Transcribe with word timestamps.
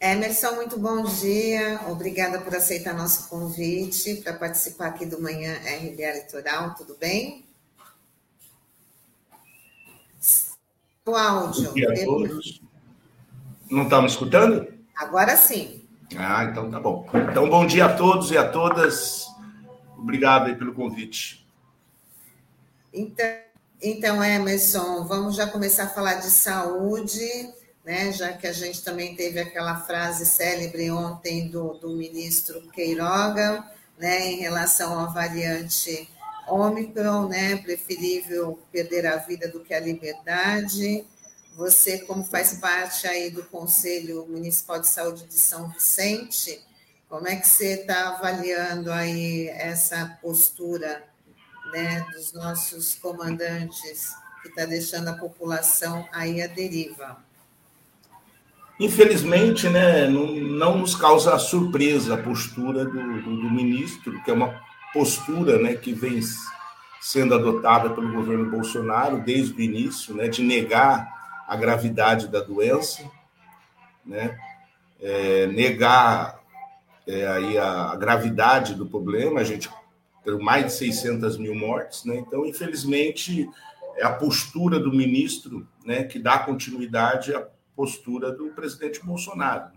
Emerson, 0.00 0.52
muito 0.54 0.78
bom 0.78 1.02
dia. 1.02 1.80
Obrigada 1.90 2.40
por 2.40 2.54
aceitar 2.54 2.94
nosso 2.94 3.28
convite 3.28 4.16
para 4.16 4.32
participar 4.32 4.86
aqui 4.88 5.04
do 5.04 5.20
Manhã 5.20 5.54
RBA 5.58 6.12
Litoral. 6.14 6.74
Tudo 6.74 6.96
bem? 6.98 7.44
O 11.04 11.14
áudio. 11.14 11.64
Bom 11.68 11.74
dia 11.74 11.92
a 11.92 12.04
todos. 12.06 12.62
Não 13.70 13.82
está 13.84 14.00
me 14.00 14.06
escutando? 14.06 14.66
Agora 14.96 15.36
sim. 15.36 15.81
Ah, 16.18 16.44
então 16.44 16.70
tá 16.70 16.80
bom. 16.80 17.08
Então, 17.30 17.48
bom 17.48 17.66
dia 17.66 17.86
a 17.86 17.96
todos 17.96 18.30
e 18.30 18.38
a 18.38 18.48
todas. 18.48 19.26
Obrigado 19.96 20.54
pelo 20.56 20.74
convite. 20.74 21.46
Então, 22.92 23.26
então, 23.84 24.22
Emerson, 24.22 25.04
vamos 25.08 25.34
já 25.34 25.44
começar 25.48 25.84
a 25.84 25.88
falar 25.88 26.14
de 26.14 26.30
saúde, 26.30 27.52
né? 27.84 28.12
Já 28.12 28.32
que 28.32 28.46
a 28.46 28.52
gente 28.52 28.84
também 28.84 29.16
teve 29.16 29.40
aquela 29.40 29.80
frase 29.80 30.24
célebre 30.24 30.88
ontem 30.92 31.48
do, 31.48 31.74
do 31.74 31.90
ministro 31.90 32.62
Queiroga, 32.70 33.64
né, 33.98 34.30
em 34.30 34.36
relação 34.36 35.00
à 35.00 35.06
variante 35.06 36.08
Ômicron, 36.46 37.26
né? 37.26 37.56
Preferível 37.56 38.56
perder 38.70 39.04
a 39.04 39.16
vida 39.16 39.48
do 39.48 39.58
que 39.60 39.74
a 39.74 39.80
liberdade. 39.80 41.04
Você, 41.56 41.98
como 41.98 42.24
faz 42.24 42.54
parte 42.54 43.06
aí 43.06 43.30
do 43.30 43.42
Conselho 43.44 44.26
Municipal 44.28 44.80
de 44.80 44.88
Saúde 44.88 45.26
de 45.26 45.34
São 45.34 45.68
Vicente, 45.68 46.60
como 47.08 47.28
é 47.28 47.36
que 47.36 47.46
você 47.46 47.74
está 47.74 48.08
avaliando 48.08 48.90
aí 48.90 49.48
essa 49.48 50.18
postura 50.22 51.04
né, 51.70 52.06
dos 52.14 52.32
nossos 52.32 52.94
comandantes 52.94 54.14
que 54.40 54.48
está 54.48 54.64
deixando 54.64 55.08
a 55.08 55.12
população 55.12 56.08
aí 56.10 56.40
à 56.40 56.46
deriva? 56.46 57.18
Infelizmente, 58.80 59.68
né, 59.68 60.08
não, 60.08 60.26
não 60.34 60.78
nos 60.78 60.94
causa 60.94 61.38
surpresa 61.38 62.14
a 62.14 62.18
postura 62.18 62.86
do, 62.86 63.22
do, 63.22 63.36
do 63.42 63.50
ministro, 63.50 64.22
que 64.24 64.30
é 64.30 64.34
uma 64.34 64.58
postura 64.94 65.58
né, 65.58 65.74
que 65.74 65.92
vem 65.92 66.18
sendo 66.98 67.34
adotada 67.34 67.90
pelo 67.90 68.10
governo 68.10 68.50
Bolsonaro 68.50 69.20
desde 69.22 69.54
o 69.54 69.60
início, 69.60 70.14
né, 70.14 70.28
de 70.28 70.42
negar 70.42 71.21
a 71.52 71.56
gravidade 71.56 72.28
da 72.28 72.40
doença, 72.40 73.02
né? 74.06 74.38
É, 74.98 75.46
negar 75.48 76.40
é, 77.06 77.26
aí 77.26 77.58
a, 77.58 77.94
gravidade 77.94 78.74
do 78.74 78.86
problema, 78.86 79.40
a 79.40 79.44
gente 79.44 79.68
tem 80.24 80.38
mais 80.38 80.64
de 80.64 80.72
600 80.72 81.36
mil 81.36 81.54
mortes, 81.54 82.06
né? 82.06 82.16
Então, 82.16 82.46
infelizmente, 82.46 83.46
é 83.96 84.02
a 84.02 84.14
postura 84.14 84.80
do 84.80 84.90
ministro, 84.90 85.68
né, 85.84 86.04
que 86.04 86.18
dá 86.18 86.38
continuidade 86.38 87.34
à 87.34 87.46
postura 87.76 88.32
do 88.32 88.48
presidente 88.52 89.04
Bolsonaro. 89.04 89.70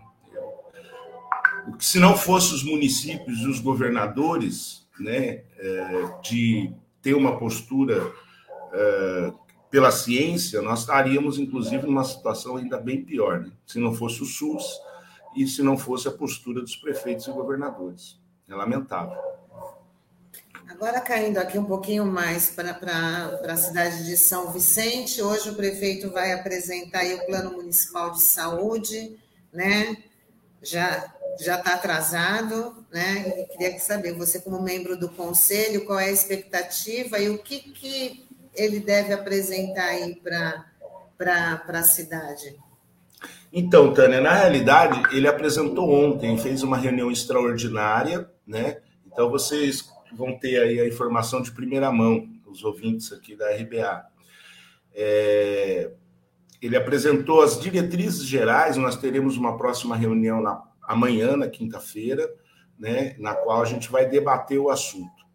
O 1.67 1.75
que 1.75 1.83
se 1.83 1.99
não 1.99 2.15
fosse 2.15 2.53
os 2.53 2.63
municípios 2.63 3.39
e 3.39 3.47
os 3.47 3.59
governadores, 3.59 4.87
né, 4.97 5.43
é, 5.57 6.19
de 6.23 6.71
ter 7.01 7.15
uma 7.15 7.37
postura 7.37 8.13
é, 8.71 9.33
pela 9.75 9.91
ciência, 9.91 10.61
nós 10.61 10.79
estaríamos, 10.79 11.37
inclusive, 11.37 11.85
numa 11.85 12.05
situação 12.05 12.55
ainda 12.55 12.77
bem 12.77 13.03
pior, 13.03 13.41
né? 13.41 13.51
se 13.67 13.77
não 13.77 13.93
fosse 13.93 14.23
o 14.23 14.25
SUS 14.25 14.79
e 15.35 15.45
se 15.45 15.61
não 15.61 15.77
fosse 15.77 16.07
a 16.07 16.11
postura 16.11 16.61
dos 16.61 16.77
prefeitos 16.77 17.27
e 17.27 17.31
governadores. 17.31 18.17
É 18.49 18.55
lamentável. 18.55 19.17
Agora, 20.69 21.01
caindo 21.01 21.39
aqui 21.39 21.57
um 21.57 21.65
pouquinho 21.65 22.05
mais 22.05 22.51
para 22.51 22.71
a 23.49 23.57
cidade 23.57 24.05
de 24.05 24.15
São 24.15 24.49
Vicente, 24.53 25.21
hoje 25.21 25.49
o 25.49 25.55
prefeito 25.55 26.09
vai 26.09 26.31
apresentar 26.31 27.03
o 27.07 27.25
Plano 27.25 27.51
Municipal 27.57 28.11
de 28.11 28.21
Saúde, 28.21 29.19
né? 29.51 29.97
Já 30.63 31.13
já 31.37 31.57
está 31.57 31.73
atrasado, 31.73 32.85
né? 32.89 33.41
E 33.41 33.45
queria 33.47 33.77
saber, 33.77 34.13
você 34.13 34.39
como 34.39 34.61
membro 34.61 34.97
do 34.97 35.09
conselho, 35.09 35.85
qual 35.85 35.99
é 35.99 36.05
a 36.05 36.11
expectativa 36.13 37.19
e 37.19 37.29
o 37.29 37.37
que, 37.37 37.59
que 37.73 38.24
ele 38.55 38.79
deve 38.79 39.13
apresentar 39.13 39.85
aí 39.85 40.15
para 40.15 41.63
a 41.67 41.83
cidade? 41.83 42.55
Então, 43.51 43.93
Tânia, 43.93 44.19
na 44.19 44.33
realidade, 44.33 45.01
ele 45.15 45.27
apresentou 45.27 45.89
ontem, 45.89 46.37
fez 46.37 46.61
uma 46.61 46.77
reunião 46.77 47.09
extraordinária, 47.09 48.29
né? 48.45 48.81
Então, 49.05 49.29
vocês 49.29 49.89
vão 50.13 50.37
ter 50.37 50.61
aí 50.61 50.79
a 50.79 50.87
informação 50.87 51.41
de 51.41 51.51
primeira 51.51 51.91
mão, 51.91 52.27
os 52.45 52.63
ouvintes 52.63 53.13
aqui 53.13 53.35
da 53.35 53.49
RBA. 53.55 54.05
É, 54.93 55.91
ele 56.61 56.75
apresentou 56.75 57.41
as 57.41 57.59
diretrizes 57.59 58.25
gerais, 58.25 58.77
nós 58.77 58.95
teremos 58.95 59.37
uma 59.37 59.57
próxima 59.57 59.95
reunião 59.95 60.41
na, 60.41 60.63
amanhã, 60.83 61.37
na 61.37 61.47
quinta-feira, 61.47 62.29
né, 62.77 63.15
na 63.19 63.33
qual 63.35 63.61
a 63.61 63.65
gente 63.65 63.89
vai 63.89 64.07
debater 64.07 64.57
o 64.59 64.69
assunto. 64.69 65.25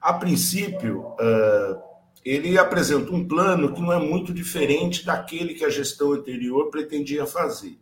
A 0.00 0.12
princípio, 0.12 1.06
uh, 1.08 1.80
ele 2.24 2.56
apresenta 2.56 3.12
um 3.12 3.26
plano 3.26 3.74
que 3.74 3.80
não 3.80 3.92
é 3.92 3.98
muito 3.98 4.32
diferente 4.32 5.04
daquele 5.04 5.54
que 5.54 5.64
a 5.64 5.70
gestão 5.70 6.12
anterior 6.12 6.70
pretendia 6.70 7.26
fazer. 7.26 7.78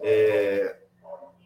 É, 0.00 0.76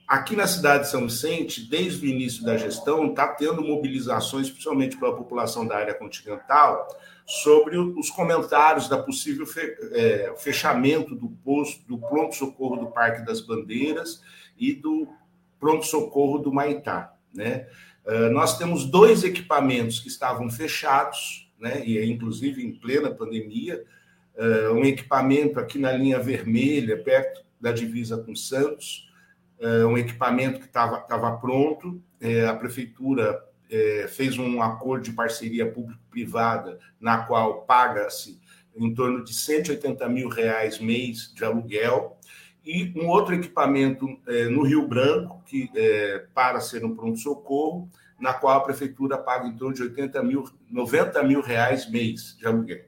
aqui 0.08 0.34
na 0.34 0.46
cidade 0.46 0.84
de 0.84 0.90
São 0.90 1.02
Vicente, 1.02 1.68
desde 1.68 2.06
o 2.06 2.08
início 2.08 2.42
da 2.44 2.56
gestão, 2.56 3.06
está 3.06 3.28
tendo 3.28 3.62
mobilizações, 3.62 4.48
principalmente 4.48 4.96
pela 4.96 5.14
população 5.14 5.66
da 5.66 5.76
área 5.76 5.94
continental, 5.94 6.88
sobre 7.26 7.76
os 7.76 8.10
comentários 8.10 8.88
da 8.88 8.98
possível 8.98 9.46
é, 9.92 10.34
fechamento 10.36 11.14
do 11.14 11.28
posto, 11.28 11.86
do 11.86 11.98
pronto-socorro 11.98 12.76
do 12.76 12.86
Parque 12.90 13.24
das 13.24 13.40
Bandeiras 13.40 14.22
e 14.58 14.72
do 14.72 15.08
pronto-socorro 15.58 16.38
do 16.38 16.52
Maitá. 16.52 17.14
Né? 17.32 17.66
Uh, 18.04 18.30
nós 18.30 18.58
temos 18.58 18.84
dois 18.84 19.24
equipamentos 19.24 19.98
que 19.98 20.08
estavam 20.08 20.50
fechados, 20.50 21.44
né? 21.64 21.82
e 21.82 21.97
é 21.97 22.04
inclusive 22.04 22.62
em 22.62 22.72
plena 22.72 23.10
pandemia, 23.10 23.82
uh, 24.36 24.75
um 24.75 24.84
equipamento 24.84 25.58
aqui 25.58 25.78
na 25.78 25.91
linha 25.92 26.20
vermelha, 26.20 27.02
perto 27.02 27.42
da 27.58 27.72
divisa 27.72 28.19
com 28.19 28.36
Santos, 28.36 29.10
uh, 29.58 29.86
um 29.86 29.97
equipamento 29.97 30.60
que 30.60 30.66
estava 30.66 31.36
pronto, 31.38 32.02
uh, 32.22 32.48
a 32.50 32.54
prefeitura 32.54 33.42
fez 34.10 34.38
um 34.38 34.62
acordo 34.62 35.02
de 35.02 35.12
parceria 35.12 35.69
público-privada, 35.69 36.78
na 37.00 37.25
qual 37.25 37.62
paga-se 37.62 38.41
em 38.76 38.94
torno 38.94 39.25
de 39.25 39.34
180 39.34 40.08
mil 40.08 40.28
reais 40.28 40.78
mês 40.78 41.32
de 41.34 41.44
aluguel, 41.44 42.16
e 42.64 42.92
um 42.94 43.08
outro 43.08 43.34
equipamento 43.34 44.06
no 44.52 44.62
Rio 44.62 44.86
Branco, 44.86 45.42
que 45.44 45.69
para 46.32 46.60
ser 46.60 46.84
um 46.84 46.94
pronto-socorro, 46.94 47.91
na 48.19 48.32
qual 48.32 48.56
a 48.56 48.60
prefeitura 48.60 49.19
paga 49.19 49.47
em 49.47 49.56
torno 49.56 49.75
de 49.75 49.82
80 49.82 50.22
mil, 50.22 50.44
90 50.70 51.22
mil 51.22 51.41
reais 51.41 51.91
mês 51.91 52.36
de 52.38 52.47
aluguel. 52.47 52.84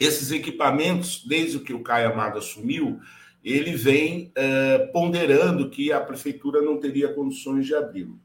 Esses 0.00 0.32
equipamentos, 0.32 1.24
desde 1.26 1.60
que 1.60 1.72
o 1.72 1.82
Caio 1.82 2.12
Amado 2.12 2.38
assumiu, 2.38 2.98
ele 3.44 3.76
vem 3.76 4.32
uh, 4.36 4.92
ponderando 4.92 5.68
que 5.68 5.92
a 5.92 6.00
prefeitura 6.00 6.62
não 6.62 6.78
teria 6.78 7.12
condições 7.12 7.66
de 7.66 7.74
abri-lo. 7.74 8.18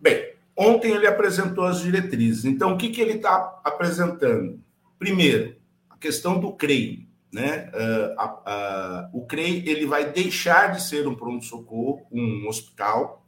Bem, 0.00 0.34
ontem 0.56 0.92
ele 0.92 1.06
apresentou 1.06 1.64
as 1.64 1.80
diretrizes. 1.80 2.44
Então, 2.44 2.74
o 2.74 2.78
que, 2.78 2.88
que 2.88 3.00
ele 3.00 3.14
está 3.14 3.60
apresentando? 3.62 4.60
Primeiro, 4.98 5.56
a 5.88 5.96
questão 5.96 6.40
do 6.40 6.52
CREI. 6.52 7.06
Né? 7.32 7.70
Uh, 7.72 8.14
a, 8.18 9.10
o 9.12 9.24
CREI 9.24 9.62
ele 9.66 9.86
vai 9.86 10.10
deixar 10.10 10.72
de 10.72 10.82
ser 10.82 11.06
um 11.06 11.14
pronto-socorro, 11.14 12.04
um 12.10 12.48
hospital, 12.48 13.19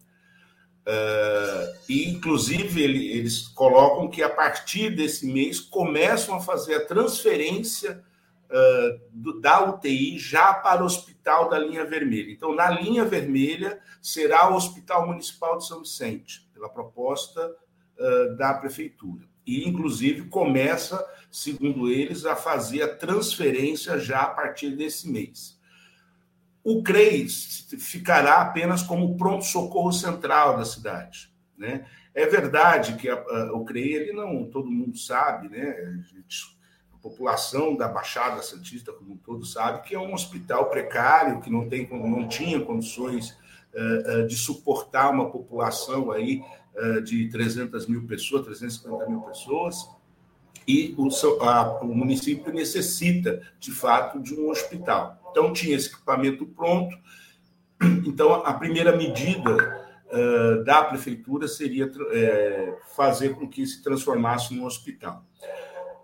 Uh, 0.83 1.77
e, 1.89 2.11
inclusive, 2.11 2.83
ele, 2.83 3.07
eles 3.13 3.47
colocam 3.49 4.09
que 4.09 4.23
a 4.23 4.29
partir 4.29 4.91
desse 4.91 5.27
mês 5.27 5.61
começam 5.61 6.35
a 6.35 6.41
fazer 6.41 6.75
a 6.75 6.85
transferência 6.85 8.03
uh, 8.51 9.01
do, 9.13 9.41
da 9.41 9.65
UTI 9.69 10.19
já 10.19 10.53
para 10.55 10.83
o 10.83 10.87
hospital 10.87 11.49
da 11.49 11.59
linha 11.59 11.85
vermelha. 11.85 12.33
Então, 12.33 12.55
na 12.55 12.69
linha 12.69 13.05
vermelha 13.05 13.81
será 14.01 14.51
o 14.51 14.57
Hospital 14.57 15.07
Municipal 15.07 15.57
de 15.59 15.67
São 15.67 15.81
Vicente, 15.81 16.49
pela 16.53 16.69
proposta 16.69 17.55
uh, 17.99 18.37
da 18.37 18.53
prefeitura. 18.55 19.25
E, 19.47 19.69
inclusive, 19.69 20.29
começa, 20.29 21.05
segundo 21.31 21.89
eles, 21.89 22.27
a 22.27 22.35
fazer 22.35 22.83
a 22.83 22.97
transferência 22.97 24.01
já 24.01 24.23
a 24.23 24.31
partir 24.31 24.71
desse 24.71 25.09
mês. 25.09 25.61
O 26.65 26.83
CREIS 26.83 27.69
ficará 27.79 28.41
apenas 28.41 28.83
como 28.83 29.17
pronto-socorro 29.17 29.93
central 29.93 30.57
da 30.57 30.65
cidade. 30.65 31.33
Né? 31.59 31.87
É 32.15 32.27
verdade 32.27 32.95
que 32.95 33.09
a, 33.09 33.15
a, 33.15 33.53
o 33.53 33.65
CREI, 33.65 33.95
ele 33.95 34.13
não, 34.13 34.45
todo 34.45 34.71
mundo 34.71 34.97
sabe, 34.97 35.49
né? 35.49 35.71
A, 35.71 36.15
gente, 36.15 36.57
a, 36.93 36.97
população 36.99 37.77
da 37.77 37.89
Baixada 37.89 38.43
Santista, 38.43 38.93
como 38.93 39.17
todo, 39.17 39.45
sabe 39.45 39.83
que 39.83 39.95
é 39.95 39.99
um 39.99 40.15
hospital 40.15 40.71
precário, 40.71 41.41
que 41.41 41.51
não, 41.51 41.69
tem, 41.69 41.89
não 41.91 42.29
tinha 42.29 42.61
condições 42.61 43.37
de 44.29 44.37
suportar 44.37 45.11
uma 45.11 45.31
população 45.31 46.13
aí 46.13 46.43
de 47.05 47.29
300 47.31 47.87
mil 47.87 48.07
pessoas, 48.07 48.45
350 48.45 49.09
mil 49.09 49.23
pessoas, 49.23 49.89
e 50.67 50.95
o, 50.97 51.09
a, 51.43 51.81
o 51.83 51.95
município 51.95 52.53
necessita, 52.53 53.43
de 53.59 53.71
fato, 53.71 54.21
de 54.21 54.35
um 54.35 54.51
hospital. 54.51 55.19
Então, 55.31 55.53
tinha 55.53 55.77
esse 55.77 55.89
equipamento 55.89 56.47
pronto. 56.47 56.97
Então, 58.07 58.35
a 58.35 58.55
primeira 58.55 58.97
medida 58.97 59.83
uh, 60.07 60.63
da 60.63 60.85
prefeitura 60.85 61.49
seria 61.49 61.87
uh, 61.87 62.77
fazer 62.95 63.35
com 63.35 63.49
que 63.49 63.67
se 63.67 63.83
transformasse 63.83 64.55
num 64.55 64.65
hospital. 64.65 65.25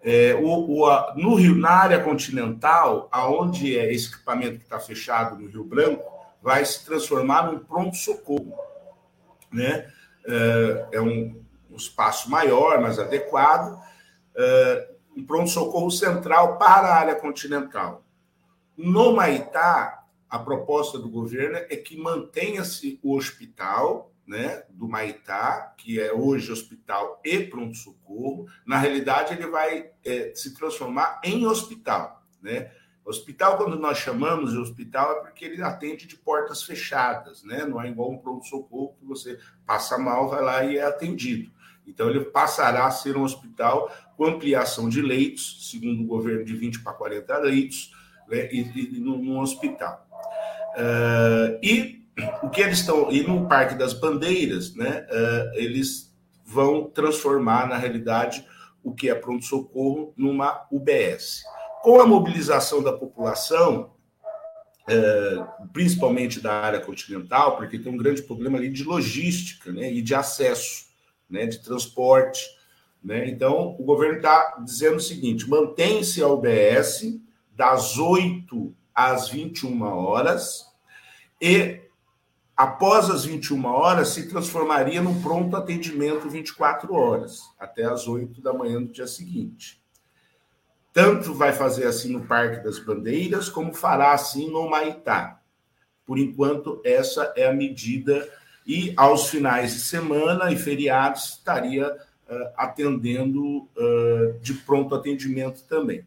É, 0.02 0.34
o, 0.34 0.78
o, 0.78 0.86
a, 0.86 1.12
no 1.16 1.34
Rio, 1.34 1.56
na 1.56 1.70
área 1.70 2.02
continental, 2.02 3.08
aonde 3.10 3.76
é 3.76 3.92
esse 3.92 4.08
equipamento 4.08 4.58
que 4.58 4.64
está 4.64 4.78
fechado 4.78 5.36
no 5.36 5.48
Rio 5.48 5.64
Branco, 5.64 6.02
vai 6.40 6.64
se 6.64 6.84
transformar 6.84 7.50
num 7.50 7.58
pronto-socorro. 7.58 8.54
Né? 9.52 9.90
É, 10.26 10.86
é 10.92 11.00
um, 11.00 11.42
um, 11.70 11.76
espaço 11.76 12.30
maior, 12.30 12.80
mais 12.80 12.98
adequado, 12.98 13.78
é, 13.78 13.87
um 15.16 15.24
pronto-socorro 15.24 15.90
central 15.90 16.58
para 16.58 16.88
a 16.88 16.96
área 16.96 17.16
continental. 17.16 18.04
No 18.76 19.12
Maitá, 19.12 20.04
a 20.28 20.38
proposta 20.38 20.98
do 20.98 21.08
governo 21.08 21.56
é 21.56 21.76
que 21.76 21.96
mantenha-se 21.96 23.00
o 23.02 23.16
hospital 23.16 24.12
né, 24.28 24.62
do 24.68 24.86
Maitá, 24.86 25.74
que 25.78 25.98
é 25.98 26.12
hoje 26.12 26.52
hospital 26.52 27.18
e 27.24 27.40
pronto-socorro. 27.40 28.46
Na 28.66 28.76
realidade, 28.76 29.32
ele 29.32 29.46
vai 29.46 29.90
é, 30.04 30.32
se 30.34 30.54
transformar 30.54 31.18
em 31.24 31.46
hospital. 31.46 32.22
Né? 32.42 32.70
Hospital, 33.06 33.56
quando 33.56 33.78
nós 33.78 33.96
chamamos 33.96 34.52
de 34.52 34.58
hospital, 34.58 35.12
é 35.12 35.20
porque 35.22 35.46
ele 35.46 35.62
atende 35.62 36.06
de 36.06 36.14
portas 36.14 36.62
fechadas, 36.62 37.42
né? 37.42 37.64
não 37.64 37.80
é 37.80 37.88
igual 37.88 38.12
um 38.12 38.18
pronto-socorro 38.18 38.94
que 39.00 39.06
você 39.06 39.38
passa 39.66 39.96
mal, 39.96 40.28
vai 40.28 40.42
lá 40.42 40.62
e 40.62 40.76
é 40.76 40.84
atendido. 40.84 41.50
Então, 41.86 42.10
ele 42.10 42.26
passará 42.26 42.84
a 42.84 42.90
ser 42.90 43.16
um 43.16 43.22
hospital 43.22 43.90
com 44.18 44.26
ampliação 44.26 44.88
de 44.88 45.00
leitos, 45.00 45.70
segundo 45.70 46.02
o 46.02 46.06
governo, 46.06 46.44
de 46.44 46.56
20 46.56 46.80
para 46.80 46.92
40 46.92 47.38
leitos, 47.38 47.92
né? 48.28 48.48
e, 48.52 48.96
e 48.96 48.98
num 48.98 49.38
hospital. 49.38 50.04
Uh, 50.74 51.58
e 51.62 52.04
o 52.42 52.50
que 52.50 52.60
eles 52.60 52.80
estão. 52.80 53.12
E 53.12 53.22
no 53.22 53.46
Parque 53.46 53.76
das 53.76 53.94
Bandeiras, 53.94 54.74
né, 54.74 55.06
uh, 55.08 55.54
eles 55.54 56.12
vão 56.44 56.90
transformar, 56.90 57.68
na 57.68 57.76
realidade, 57.76 58.44
o 58.82 58.92
que 58.92 59.08
é 59.08 59.14
pronto-socorro 59.14 60.12
numa 60.16 60.66
UBS. 60.72 61.44
Com 61.82 62.00
a 62.00 62.06
mobilização 62.06 62.82
da 62.82 62.92
população, 62.92 63.92
uh, 64.88 65.68
principalmente 65.72 66.40
da 66.40 66.54
área 66.54 66.80
continental, 66.80 67.56
porque 67.56 67.78
tem 67.78 67.92
um 67.92 67.96
grande 67.96 68.22
problema 68.22 68.58
ali 68.58 68.68
de 68.68 68.82
logística 68.82 69.70
né, 69.70 69.92
e 69.92 70.02
de 70.02 70.12
acesso, 70.12 70.86
né, 71.30 71.46
de 71.46 71.62
transporte. 71.62 72.57
Né? 73.08 73.26
Então, 73.26 73.74
o 73.78 73.84
governo 73.84 74.18
está 74.18 74.58
dizendo 74.62 74.96
o 74.96 75.00
seguinte: 75.00 75.48
mantém-se 75.48 76.22
a 76.22 76.28
UBS 76.28 77.18
das 77.56 77.96
8 77.96 78.76
às 78.94 79.30
21 79.30 79.82
horas 79.82 80.66
e 81.40 81.80
após 82.54 83.08
as 83.08 83.24
21 83.24 83.64
horas 83.64 84.08
se 84.08 84.28
transformaria 84.28 85.00
num 85.00 85.22
pronto 85.22 85.56
atendimento 85.56 86.28
24 86.28 86.92
horas, 86.92 87.44
até 87.58 87.84
as 87.84 88.06
8 88.06 88.42
da 88.42 88.52
manhã 88.52 88.82
do 88.82 88.92
dia 88.92 89.06
seguinte. 89.06 89.82
Tanto 90.92 91.32
vai 91.32 91.54
fazer 91.54 91.86
assim 91.86 92.12
no 92.12 92.26
Parque 92.26 92.62
das 92.62 92.78
Bandeiras, 92.78 93.48
como 93.48 93.72
fará 93.72 94.12
assim 94.12 94.50
no 94.50 94.68
Maitá. 94.68 95.40
Por 96.04 96.18
enquanto, 96.18 96.82
essa 96.84 97.32
é 97.34 97.48
a 97.48 97.54
medida, 97.54 98.28
e 98.66 98.92
aos 98.98 99.30
finais 99.30 99.72
de 99.72 99.80
semana 99.80 100.52
e 100.52 100.56
feriados 100.56 101.30
estaria 101.30 101.96
uh, 102.28 102.52
atendendo 102.56 103.42
uh, 103.42 104.38
de 104.40 104.54
pronto 104.54 104.94
atendimento 104.94 105.64
também. 105.64 106.04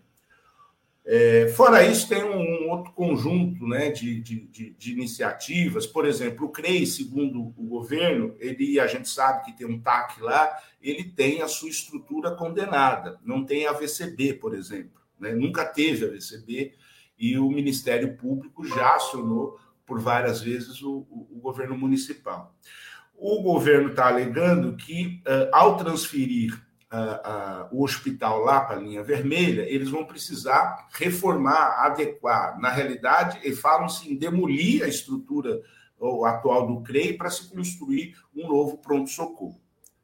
É, 1.04 1.48
fora 1.58 1.84
isso, 1.84 2.08
tem 2.08 2.24
um, 2.24 2.66
um 2.66 2.70
outro 2.70 2.92
conjunto 2.94 3.68
né, 3.68 3.90
de, 3.90 4.22
de, 4.22 4.76
de, 4.78 4.92
iniciativas. 4.92 5.88
Por 5.88 6.06
exemplo, 6.06 6.46
o 6.46 6.50
CREI, 6.50 6.86
segundo 6.86 7.42
o 7.42 7.64
governo, 7.68 8.36
ele, 8.40 8.80
a 8.80 8.86
gente 8.86 9.10
sabe 9.10 9.46
que 9.46 9.58
tem 9.58 9.66
um 9.66 9.80
TAC 9.80 10.22
lá, 10.22 10.56
ele 10.82 11.04
tem 11.04 11.42
a 11.42 11.48
sua 11.48 11.70
estrutura 11.70 12.32
condenada. 12.32 13.20
Não 13.26 13.44
tem 13.44 13.66
a 13.66 13.74
VCB, 13.74 14.36
por 14.36 14.54
exemplo. 14.54 15.02
Né? 15.20 15.34
Nunca 15.34 15.66
teve 15.66 16.06
a 16.06 16.10
VCB 16.10 16.74
e 17.18 17.38
o 17.38 17.50
Ministério 17.50 18.16
Público 18.16 18.64
já 18.66 18.96
acionou 18.96 19.60
por 19.86 20.00
várias 20.00 20.42
vezes 20.42 20.82
o, 20.84 21.06
o, 21.10 21.28
o 21.32 21.40
governo 21.40 21.76
municipal. 21.78 22.56
O 23.24 23.44
governo 23.44 23.90
está 23.90 24.08
alegando 24.08 24.76
que, 24.76 25.22
uh, 25.28 25.48
ao 25.54 25.78
transferir 25.78 26.60
o 27.72 27.86
hospital 27.86 28.40
lá 28.40 28.60
para 28.60 28.76
a 28.76 28.80
linha 28.80 29.02
vermelha, 29.02 29.62
eles 29.62 29.90
vão 29.90 30.04
precisar 30.04 30.90
reformar, 30.92 31.86
adequar. 31.86 32.60
Na 32.60 32.70
realidade, 32.70 33.40
eles 33.44 33.62
falam-se 33.62 34.12
em 34.12 34.18
demolir 34.18 34.84
a 34.84 34.90
estrutura 34.90 35.62
atual 36.26 36.68
do 36.68 36.82
CREI 36.82 37.14
para 37.14 37.30
se 37.30 37.50
construir 37.50 38.18
um 38.36 38.46
novo 38.46 38.78
pronto-socorro. 38.78 39.58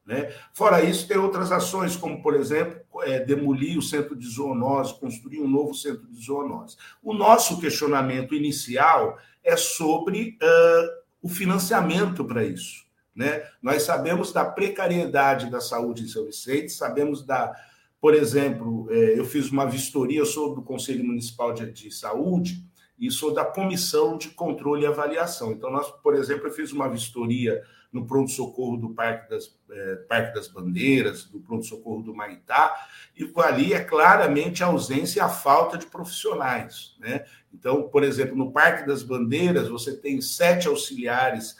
Né? 0.05 0.33
Fora 0.53 0.81
isso, 0.81 1.05
tem 1.05 1.17
outras 1.17 1.51
ações, 1.51 1.97
como, 1.97 2.21
por 2.21 2.33
exemplo, 2.33 2.79
é, 3.03 3.19
demolir 3.19 3.77
o 3.77 3.81
centro 3.81 4.15
de 4.15 4.25
zoonose, 4.25 4.97
construir 4.97 5.41
um 5.41 5.47
novo 5.49 5.73
centro 5.73 6.07
de 6.07 6.25
zoonose. 6.25 6.77
O 7.03 7.13
nosso 7.13 7.59
questionamento 7.59 8.33
inicial 8.33 9.17
é 9.43 9.57
sobre 9.57 10.37
uh, 10.41 11.03
o 11.21 11.27
financiamento 11.27 12.23
para 12.23 12.45
isso. 12.45 12.86
Né? 13.17 13.41
Nós 13.63 13.81
sabemos 13.81 14.31
da 14.31 14.45
precariedade 14.45 15.49
da 15.49 15.59
saúde 15.59 16.03
em 16.03 16.07
São 16.07 16.23
Vicente, 16.23 16.71
sabemos 16.71 17.25
da, 17.25 17.51
por 17.99 18.13
exemplo, 18.13 18.87
é, 18.91 19.17
eu 19.17 19.25
fiz 19.25 19.49
uma 19.49 19.65
vistoria, 19.65 20.23
sou 20.23 20.53
do 20.53 20.61
Conselho 20.61 21.03
Municipal 21.03 21.51
de, 21.51 21.71
de 21.71 21.91
Saúde 21.91 22.63
e 22.99 23.09
sou 23.09 23.33
da 23.33 23.43
Comissão 23.43 24.19
de 24.19 24.29
Controle 24.29 24.83
e 24.83 24.85
Avaliação. 24.85 25.51
Então, 25.51 25.71
nós, 25.71 25.89
por 26.03 26.13
exemplo, 26.13 26.45
eu 26.47 26.51
fiz 26.51 26.71
uma 26.71 26.87
vistoria 26.87 27.63
no 27.91 28.05
pronto-socorro 28.05 28.77
do 28.77 28.89
Parque 28.91 29.27
das, 29.31 29.57
é, 29.71 29.95
Parque 30.07 30.35
das 30.35 30.47
Bandeiras, 30.47 31.25
do 31.25 31.39
pronto-socorro 31.39 32.03
do 32.03 32.13
Maitá, 32.13 32.87
e 33.15 33.27
ali 33.37 33.73
é 33.73 33.83
claramente 33.83 34.63
a 34.63 34.67
ausência 34.67 35.19
e 35.19 35.23
a 35.23 35.29
falta 35.29 35.75
de 35.75 35.87
profissionais. 35.87 36.95
Né? 36.99 37.25
Então, 37.51 37.89
por 37.89 38.03
exemplo, 38.03 38.35
no 38.35 38.51
Parque 38.51 38.85
das 38.85 39.01
Bandeiras, 39.01 39.69
você 39.69 39.97
tem 39.97 40.21
sete 40.21 40.67
auxiliares 40.67 41.55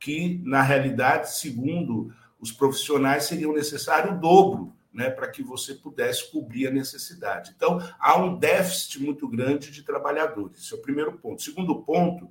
que, 0.00 0.40
na 0.44 0.62
realidade, 0.62 1.30
segundo 1.30 2.12
os 2.40 2.50
profissionais, 2.50 3.24
seriam 3.24 3.52
necessário 3.52 4.14
o 4.14 4.18
dobro 4.18 4.74
né, 4.92 5.10
para 5.10 5.28
que 5.28 5.42
você 5.42 5.74
pudesse 5.74 6.32
cobrir 6.32 6.66
a 6.66 6.70
necessidade. 6.70 7.52
Então, 7.54 7.78
há 7.98 8.18
um 8.18 8.36
déficit 8.36 9.00
muito 9.00 9.28
grande 9.28 9.70
de 9.70 9.82
trabalhadores. 9.82 10.62
Esse 10.62 10.74
é 10.74 10.76
o 10.76 10.82
primeiro 10.82 11.12
ponto. 11.12 11.42
Segundo 11.42 11.82
ponto 11.82 12.28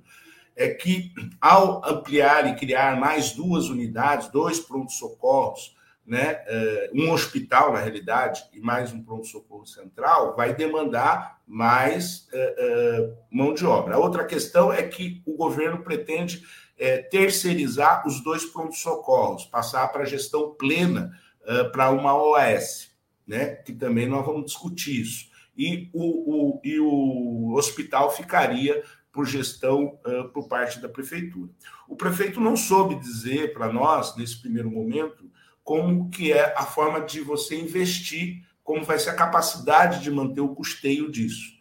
é 0.56 0.68
que, 0.68 1.12
ao 1.40 1.82
ampliar 1.88 2.46
e 2.48 2.56
criar 2.56 2.98
mais 2.98 3.32
duas 3.32 3.68
unidades, 3.68 4.28
dois 4.28 4.58
prontos-socorros, 4.58 5.74
né, 6.04 6.42
eh, 6.46 6.90
um 6.92 7.12
hospital, 7.12 7.72
na 7.72 7.78
realidade, 7.78 8.42
e 8.52 8.58
mais 8.58 8.92
um 8.92 9.00
pronto-socorro 9.00 9.64
central, 9.64 10.34
vai 10.34 10.52
demandar 10.52 11.40
mais 11.46 12.28
uh, 12.32 13.04
uh, 13.04 13.16
mão 13.30 13.54
de 13.54 13.64
obra. 13.64 13.94
A 13.94 13.98
outra 13.98 14.24
questão 14.24 14.72
é 14.72 14.82
que 14.82 15.22
o 15.24 15.36
governo 15.36 15.82
pretende 15.82 16.44
é, 16.80 16.96
terceirizar 16.96 18.06
os 18.08 18.24
dois 18.24 18.46
prontos-socorros, 18.46 19.44
passar 19.44 19.86
para 19.88 20.02
a 20.02 20.06
gestão 20.06 20.54
plena 20.54 21.14
uh, 21.42 21.70
para 21.70 21.90
uma 21.90 22.14
OAS, 22.16 22.90
né? 23.26 23.56
que 23.56 23.74
também 23.74 24.08
nós 24.08 24.24
vamos 24.24 24.46
discutir 24.46 25.02
isso. 25.02 25.28
E 25.54 25.90
o, 25.92 26.54
o, 26.54 26.60
e 26.64 26.80
o 26.80 27.52
hospital 27.52 28.10
ficaria 28.10 28.82
por 29.12 29.26
gestão 29.26 29.98
uh, 30.06 30.30
por 30.30 30.48
parte 30.48 30.80
da 30.80 30.88
prefeitura. 30.88 31.50
O 31.86 31.94
prefeito 31.96 32.40
não 32.40 32.56
soube 32.56 32.94
dizer 32.94 33.52
para 33.52 33.70
nós, 33.70 34.16
nesse 34.16 34.40
primeiro 34.40 34.70
momento, 34.70 35.30
como 35.62 36.08
que 36.08 36.32
é 36.32 36.54
a 36.56 36.62
forma 36.62 37.02
de 37.02 37.20
você 37.20 37.60
investir, 37.60 38.42
como 38.64 38.84
vai 38.84 38.98
ser 38.98 39.10
a 39.10 39.14
capacidade 39.14 40.00
de 40.00 40.10
manter 40.10 40.40
o 40.40 40.54
custeio 40.54 41.10
disso. 41.10 41.58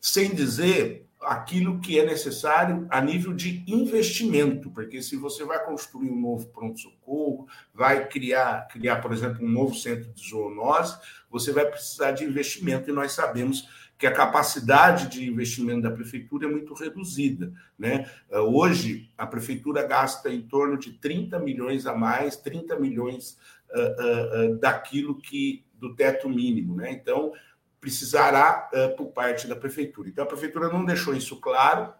Sem 0.00 0.34
dizer 0.34 1.06
aquilo 1.24 1.80
que 1.80 1.98
é 1.98 2.04
necessário 2.04 2.86
a 2.90 3.00
nível 3.00 3.32
de 3.32 3.64
investimento, 3.66 4.70
porque 4.70 5.02
se 5.02 5.16
você 5.16 5.44
vai 5.44 5.64
construir 5.64 6.10
um 6.10 6.20
novo 6.20 6.46
pronto-socorro, 6.48 7.46
vai 7.72 8.06
criar, 8.08 8.68
criar, 8.68 8.96
por 8.96 9.12
exemplo, 9.12 9.44
um 9.44 9.48
novo 9.48 9.74
centro 9.74 10.12
de 10.12 10.28
zoonose, 10.28 10.98
você 11.30 11.52
vai 11.52 11.66
precisar 11.66 12.12
de 12.12 12.24
investimento, 12.24 12.90
e 12.90 12.92
nós 12.92 13.12
sabemos 13.12 13.68
que 13.96 14.06
a 14.06 14.12
capacidade 14.12 15.08
de 15.08 15.28
investimento 15.28 15.82
da 15.82 15.90
prefeitura 15.90 16.46
é 16.46 16.50
muito 16.50 16.74
reduzida. 16.74 17.52
Né? 17.78 18.10
Hoje, 18.30 19.10
a 19.16 19.26
prefeitura 19.26 19.86
gasta 19.86 20.28
em 20.28 20.42
torno 20.42 20.76
de 20.76 20.92
30 20.94 21.38
milhões 21.38 21.86
a 21.86 21.94
mais, 21.94 22.36
30 22.36 22.78
milhões 22.78 23.38
uh, 23.70 23.78
uh, 23.78 24.52
uh, 24.52 24.58
daquilo 24.58 25.18
que 25.20 25.64
do 25.74 25.94
teto 25.94 26.28
mínimo. 26.28 26.74
Né? 26.76 26.92
Então, 26.92 27.32
precisará 27.84 28.70
uh, 28.72 28.96
por 28.96 29.08
parte 29.08 29.46
da 29.46 29.54
prefeitura. 29.54 30.08
Então, 30.08 30.24
a 30.24 30.26
prefeitura 30.26 30.70
não 30.70 30.86
deixou 30.86 31.14
isso 31.14 31.36
claro, 31.38 31.92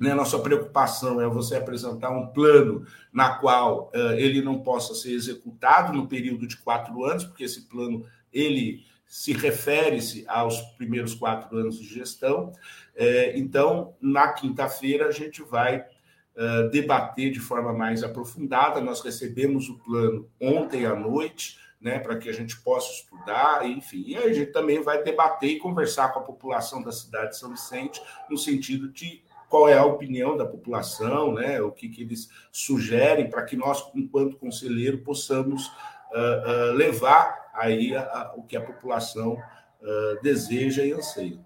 Né? 0.00 0.14
Nossa 0.14 0.38
preocupação 0.38 1.20
é 1.20 1.28
você 1.28 1.54
apresentar 1.56 2.10
um 2.10 2.28
plano 2.28 2.86
na 3.12 3.34
qual 3.34 3.92
uh, 3.94 4.12
ele 4.16 4.40
não 4.40 4.62
possa 4.62 4.94
ser 4.94 5.12
executado 5.12 5.92
no 5.92 6.08
período 6.08 6.46
de 6.46 6.56
quatro 6.56 7.04
anos, 7.04 7.24
porque 7.24 7.44
esse 7.44 7.68
plano 7.68 8.06
ele 8.32 8.84
se 9.06 9.34
refere-se 9.34 10.24
aos 10.26 10.60
primeiros 10.78 11.14
quatro 11.14 11.54
anos 11.58 11.78
de 11.78 11.86
gestão. 11.86 12.50
É, 12.96 13.38
então, 13.38 13.94
na 14.00 14.32
quinta-feira, 14.32 15.06
a 15.08 15.12
gente 15.12 15.42
vai 15.42 15.80
uh, 15.80 16.70
debater 16.70 17.30
de 17.30 17.38
forma 17.38 17.74
mais 17.74 18.02
aprofundada. 18.02 18.80
Nós 18.80 19.02
recebemos 19.02 19.68
o 19.68 19.78
plano 19.78 20.26
ontem 20.40 20.86
à 20.86 20.96
noite, 20.96 21.58
né, 21.82 21.98
para 21.98 22.16
que 22.16 22.28
a 22.28 22.32
gente 22.32 22.60
possa 22.62 22.92
estudar, 22.92 23.66
enfim. 23.66 24.04
E 24.06 24.16
a 24.16 24.32
gente 24.32 24.52
também 24.52 24.80
vai 24.80 25.02
debater 25.02 25.50
e 25.50 25.58
conversar 25.58 26.12
com 26.12 26.20
a 26.20 26.22
população 26.22 26.80
da 26.82 26.92
cidade 26.92 27.30
de 27.30 27.38
São 27.38 27.50
Vicente, 27.50 28.00
no 28.30 28.38
sentido 28.38 28.88
de 28.88 29.22
qual 29.48 29.68
é 29.68 29.76
a 29.76 29.84
opinião 29.84 30.36
da 30.36 30.46
população, 30.46 31.34
né? 31.34 31.60
o 31.60 31.72
que, 31.72 31.88
que 31.88 32.02
eles 32.02 32.30
sugerem 32.50 33.28
para 33.28 33.42
que 33.42 33.56
nós, 33.56 33.84
enquanto 33.94 34.38
conselheiro, 34.38 34.98
possamos 34.98 35.66
uh, 35.66 36.70
uh, 36.70 36.72
levar 36.72 37.50
aí 37.52 37.94
a, 37.94 38.02
a, 38.02 38.34
o 38.36 38.44
que 38.44 38.56
a 38.56 38.62
população 38.62 39.32
uh, 39.34 40.22
deseja 40.22 40.84
e 40.84 40.92
anseia. 40.92 41.38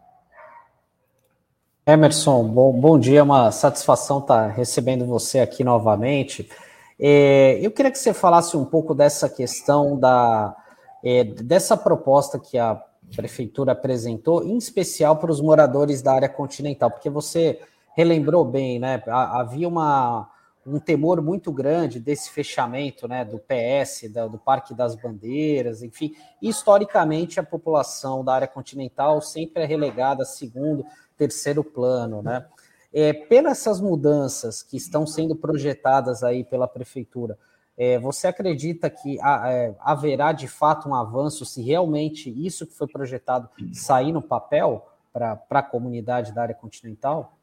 Emerson, 1.84 2.44
bom, 2.44 2.72
bom 2.72 2.98
dia, 2.98 3.22
uma 3.22 3.50
satisfação 3.50 4.18
estar 4.18 4.48
recebendo 4.48 5.06
você 5.06 5.40
aqui 5.40 5.64
novamente. 5.64 6.48
É, 6.98 7.58
eu 7.60 7.70
queria 7.70 7.90
que 7.90 7.98
você 7.98 8.14
falasse 8.14 8.56
um 8.56 8.64
pouco 8.64 8.94
dessa 8.94 9.28
questão 9.28 9.98
da 9.98 10.56
é, 11.04 11.22
dessa 11.24 11.76
proposta 11.76 12.38
que 12.38 12.58
a 12.58 12.82
prefeitura 13.14 13.72
apresentou, 13.72 14.42
em 14.42 14.56
especial 14.56 15.16
para 15.16 15.30
os 15.30 15.40
moradores 15.40 16.02
da 16.02 16.12
área 16.12 16.28
continental, 16.28 16.90
porque 16.90 17.08
você 17.08 17.60
relembrou 17.96 18.44
bem, 18.44 18.78
né? 18.78 19.02
Havia 19.06 19.68
uma, 19.68 20.28
um 20.66 20.80
temor 20.80 21.22
muito 21.22 21.52
grande 21.52 22.00
desse 22.00 22.30
fechamento 22.30 23.06
né, 23.06 23.24
do 23.24 23.38
PS, 23.38 24.10
da, 24.10 24.26
do 24.26 24.36
Parque 24.36 24.74
das 24.74 24.94
Bandeiras, 24.96 25.82
enfim. 25.82 26.14
Historicamente, 26.42 27.38
a 27.38 27.42
população 27.44 28.24
da 28.24 28.34
área 28.34 28.48
continental 28.48 29.22
sempre 29.22 29.62
é 29.62 29.66
relegada 29.66 30.24
a 30.24 30.26
segundo, 30.26 30.84
terceiro 31.16 31.62
plano, 31.62 32.22
né? 32.22 32.44
É, 32.92 33.12
pelas 33.12 33.58
essas 33.58 33.80
mudanças 33.80 34.62
que 34.62 34.76
estão 34.76 35.06
sendo 35.06 35.34
projetadas 35.36 36.22
aí 36.22 36.44
pela 36.44 36.68
prefeitura, 36.68 37.38
é, 37.76 37.98
você 37.98 38.26
acredita 38.26 38.88
que 38.88 39.18
é, 39.20 39.74
haverá 39.80 40.32
de 40.32 40.48
fato 40.48 40.88
um 40.88 40.94
avanço 40.94 41.44
se 41.44 41.62
realmente 41.62 42.30
isso 42.30 42.66
que 42.66 42.74
foi 42.74 42.86
projetado 42.86 43.48
sair 43.72 44.12
no 44.12 44.22
papel 44.22 44.88
para 45.12 45.40
a 45.50 45.62
comunidade 45.62 46.34
da 46.34 46.42
área 46.42 46.54
continental? 46.54 47.36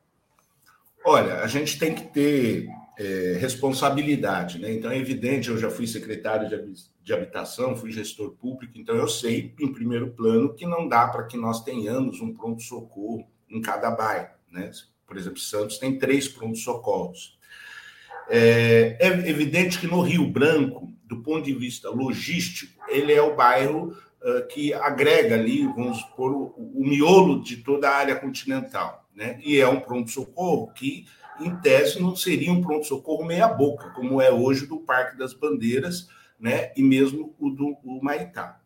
Olha, 1.06 1.42
a 1.42 1.48
gente 1.48 1.78
tem 1.78 1.94
que 1.94 2.04
ter 2.06 2.70
é, 2.98 3.38
responsabilidade, 3.40 4.60
né? 4.60 4.72
Então 4.72 4.90
é 4.90 4.98
evidente, 4.98 5.50
eu 5.50 5.58
já 5.58 5.70
fui 5.70 5.86
secretário 5.86 6.48
de, 6.48 6.74
de 7.04 7.14
habitação, 7.14 7.76
fui 7.76 7.92
gestor 7.92 8.32
público, 8.32 8.78
então 8.78 8.96
eu 8.96 9.08
sei, 9.08 9.54
em 9.60 9.74
primeiro 9.74 10.12
plano, 10.12 10.54
que 10.54 10.66
não 10.66 10.88
dá 10.88 11.08
para 11.08 11.26
que 11.26 11.36
nós 11.36 11.64
tenhamos 11.64 12.22
um 12.22 12.34
pronto-socorro 12.34 13.28
em 13.50 13.62
cada 13.62 13.92
bairro, 13.92 14.30
né? 14.50 14.72
Por 15.13 15.20
exemplo, 15.20 15.39
Santos 15.39 15.77
tem 15.77 15.98
três 15.98 16.27
pronto-socorros. 16.27 17.38
É, 18.29 18.98
é, 19.00 19.29
evidente 19.29 19.79
que 19.79 19.88
no 19.88 20.01
Rio 20.01 20.27
Branco, 20.27 20.91
do 21.05 21.22
ponto 21.22 21.43
de 21.43 21.53
vista 21.53 21.89
logístico, 21.89 22.84
ele 22.88 23.13
é 23.13 23.22
o 23.22 23.36
bairro 23.36 23.96
uh, 24.22 24.48
que 24.48 24.74
agrega 24.74 25.36
ali, 25.36 25.65
vamos 25.67 26.00
supor, 26.00 26.32
o, 26.32 26.53
o 26.58 26.86
miolo 26.88 27.43
de 27.43 27.58
toda 27.58 27.89
a 27.89 27.96
área 27.96 28.15
continental 28.15 29.03
né? 29.15 29.39
E 29.43 29.60
é 29.60 29.67
um 29.67 29.79
pronto-socorro 29.79 30.72
que, 30.74 31.05
em 31.39 31.55
tese, 31.58 32.01
não 32.01 32.15
seria 32.15 32.51
um 32.51 32.62
pronto-socorro 32.62 33.25
meia-boca, 33.25 33.91
como 33.91 34.22
é 34.22 34.32
hoje 34.32 34.65
do 34.65 34.79
Parque 34.79 35.17
das 35.17 35.34
Bandeiras, 35.34 36.10
né? 36.39 36.72
E 36.75 36.84
mesmo 36.84 37.36
o 37.39 37.50
do 37.50 37.77
o 37.84 38.03
Maitá. 38.03 38.60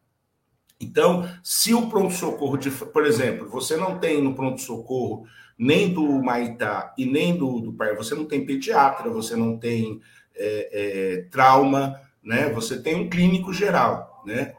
Então, 0.80 1.28
se 1.44 1.74
o 1.74 1.90
pronto-socorro, 1.90 2.58
por 2.94 3.06
exemplo, 3.06 3.50
você 3.50 3.76
não 3.76 3.98
tem 3.98 4.22
no 4.22 4.36
pronto-socorro 4.36 5.26
nem 5.58 5.94
do 5.94 6.04
Maitá 6.22 6.94
e 6.98 7.06
nem 7.06 7.36
do, 7.36 7.60
do 7.60 7.74
Parque, 7.74 7.96
você 7.96 8.14
não 8.14 8.26
tem 8.26 8.46
pediatra, 8.46 9.10
você 9.10 9.36
não 9.36 9.58
tem 9.58 10.00
é, 10.36 10.70
é, 10.72 11.22
trauma, 11.32 12.00
né? 12.24 12.50
Você 12.50 12.82
tem 12.82 12.96
um 12.96 13.10
clínico 13.10 13.52
geral, 13.52 14.24
né? 14.26 14.54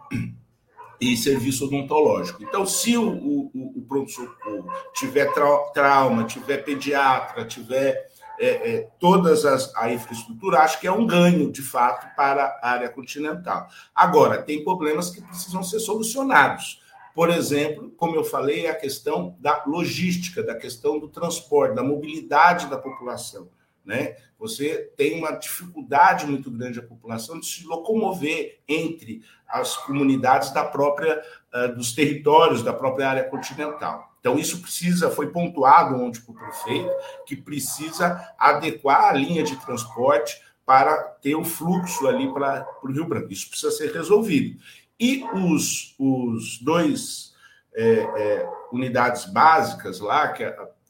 e 1.01 1.17
serviço 1.17 1.67
odontológico. 1.67 2.43
Então, 2.43 2.67
se 2.67 2.97
o, 2.97 3.09
o, 3.09 3.73
o 3.77 3.85
pronto-socorro 3.89 4.69
tiver 4.93 5.33
trauma, 5.73 6.25
tiver 6.25 6.59
pediatra, 6.59 7.45
tiver 7.45 8.09
é, 8.41 8.47
é, 8.49 8.89
todas 8.99 9.45
as 9.45 9.75
a 9.77 9.93
infraestrutura, 9.93 10.61
acho 10.61 10.81
que 10.81 10.87
é 10.87 10.93
um 10.93 11.07
ganho, 11.07 11.51
de 11.51 11.63
fato, 11.63 12.15
para 12.17 12.59
a 12.63 12.71
área 12.71 12.89
continental. 12.89 13.69
Agora, 13.95 14.43
tem 14.43 14.65
problemas 14.65 15.11
que 15.11 15.23
precisam 15.23 15.63
ser 15.63 15.81
solucionados. 15.81 16.81
Por 17.15 17.31
exemplo, 17.31 17.91
como 17.97 18.15
eu 18.15 18.25
falei, 18.25 18.67
a 18.67 18.75
questão 18.75 19.37
da 19.39 19.65
logística, 19.67 20.43
da 20.43 20.55
questão 20.55 20.99
do 20.99 21.09
transporte, 21.09 21.75
da 21.75 21.83
mobilidade 21.83 22.67
da 22.69 22.79
população. 22.79 23.49
Né? 23.85 24.17
Você 24.39 24.93
tem 24.97 25.19
uma 25.19 25.33
dificuldade 25.33 26.27
muito 26.27 26.51
grande 26.51 26.79
a 26.79 26.83
população 26.83 27.41
de 27.41 27.47
se 27.47 27.67
locomover 27.67 28.61
entre 28.69 29.23
as 29.49 29.77
comunidades 29.79 30.53
da 30.53 30.63
própria 30.63 31.23
uh, 31.55 31.75
dos 31.75 31.93
territórios 31.93 32.63
da 32.63 32.73
própria 32.73 33.09
área 33.09 33.25
continental. 33.25 34.09
Então 34.21 34.39
isso 34.39 34.61
precisa 34.61 35.11
foi 35.11 35.29
pontuado 35.29 35.97
ontem 35.97 36.21
para 36.21 36.33
o 36.33 36.37
prefeito 36.37 36.91
que 37.27 37.35
precisa 37.35 38.35
adequar 38.39 39.07
a 39.07 39.13
linha 39.13 39.43
de 39.43 39.57
transporte 39.57 40.39
para 40.67 40.99
ter 41.23 41.35
o 41.35 41.45
fluxo 41.45 42.07
ali 42.07 42.31
para 42.31 42.69
o 42.83 42.93
Rio 42.93 43.07
Branco. 43.07 43.33
Isso 43.33 43.49
precisa 43.49 43.73
ser 43.73 43.91
resolvido. 43.91 44.61
E 45.01 45.25
os, 45.33 45.95
os 45.99 46.59
dois 46.59 47.33
é, 47.75 48.01
é, 48.01 48.51
unidades 48.73 49.27
básicas 49.27 50.01
lá 50.01 50.29
que, 50.29 50.45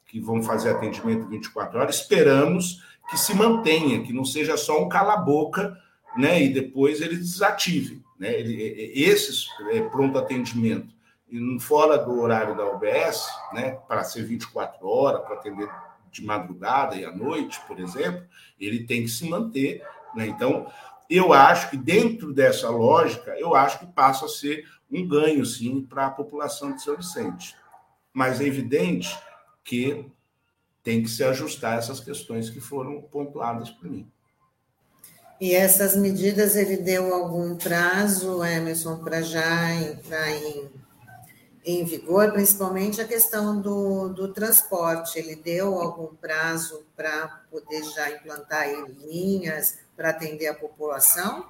que 0.07 0.21
vão 0.21 0.43
fazer 0.43 0.71
atendimento 0.71 1.29
24 1.29 1.79
horas, 1.79 1.97
esperamos 1.97 2.83
que 3.11 3.19
se 3.19 3.35
mantenha, 3.35 4.03
que 4.03 4.13
não 4.13 4.25
seja 4.25 4.57
só 4.57 4.83
um 4.83 4.89
cala-boca, 4.89 5.77
né? 6.17 6.43
E 6.43 6.53
depois 6.53 7.01
eles 7.01 7.19
desativem, 7.19 8.03
né? 8.19 8.39
Esses 8.41 9.49
é, 9.71 9.81
pronto 9.83 10.19
atendimento 10.19 10.97
fora 11.61 11.99
do 11.99 12.19
horário 12.21 12.57
da 12.57 12.65
UBS, 12.65 13.29
né? 13.53 13.79
Para 13.87 14.05
ser 14.05 14.25
24 14.25 14.87
horas, 14.87 15.23
para 15.23 15.35
atender 15.35 15.69
de 16.11 16.25
madrugada 16.25 16.97
e 16.97 17.05
à 17.05 17.13
noite, 17.13 17.61
por 17.67 17.79
exemplo, 17.79 18.23
ele 18.59 18.85
tem 18.85 19.03
que 19.03 19.09
se 19.09 19.29
manter, 19.29 19.83
né? 20.15 20.27
Então, 20.27 20.67
eu 21.09 21.33
acho 21.33 21.71
que 21.71 21.77
dentro 21.77 22.33
dessa 22.33 22.69
lógica, 22.69 23.35
eu 23.39 23.55
acho 23.55 23.79
que 23.79 23.87
passa 23.87 24.27
a 24.27 24.29
ser 24.29 24.67
um 24.91 25.07
ganho, 25.07 25.45
sim, 25.45 25.83
para 25.83 26.07
a 26.07 26.11
população 26.11 26.75
de 26.75 26.83
São 26.83 26.97
Vicente. 26.97 27.57
Mas 28.13 28.41
é 28.41 28.45
evidente 28.45 29.19
que 29.65 30.05
tem 30.83 31.03
que 31.03 31.09
se 31.09 31.25
ajustar 31.25 31.79
essas 31.79 32.01
questões 32.01 32.51
que 32.51 32.61
foram 32.61 33.01
pontuadas 33.03 33.71
por 33.71 33.91
mim. 33.91 34.11
E 35.41 35.55
essas 35.55 35.97
medidas, 35.97 36.57
ele 36.57 36.79
deu 36.79 37.15
algum 37.15 37.57
prazo, 37.57 38.43
Emerson, 38.45 38.99
para 38.99 39.23
já 39.23 39.73
entrar 39.75 40.31
em, 40.31 40.69
em 41.65 41.85
vigor, 41.85 42.33
principalmente 42.33 43.01
a 43.01 43.07
questão 43.07 43.61
do, 43.61 44.09
do 44.09 44.33
transporte. 44.33 45.19
Ele 45.19 45.37
deu 45.37 45.75
algum 45.75 46.15
prazo 46.17 46.85
para 46.97 47.29
poder 47.51 47.85
já 47.85 48.11
implantar 48.11 48.67
linhas 49.07 49.79
para 49.99 50.11
atender 50.11 50.47
a 50.47 50.55
população? 50.55 51.47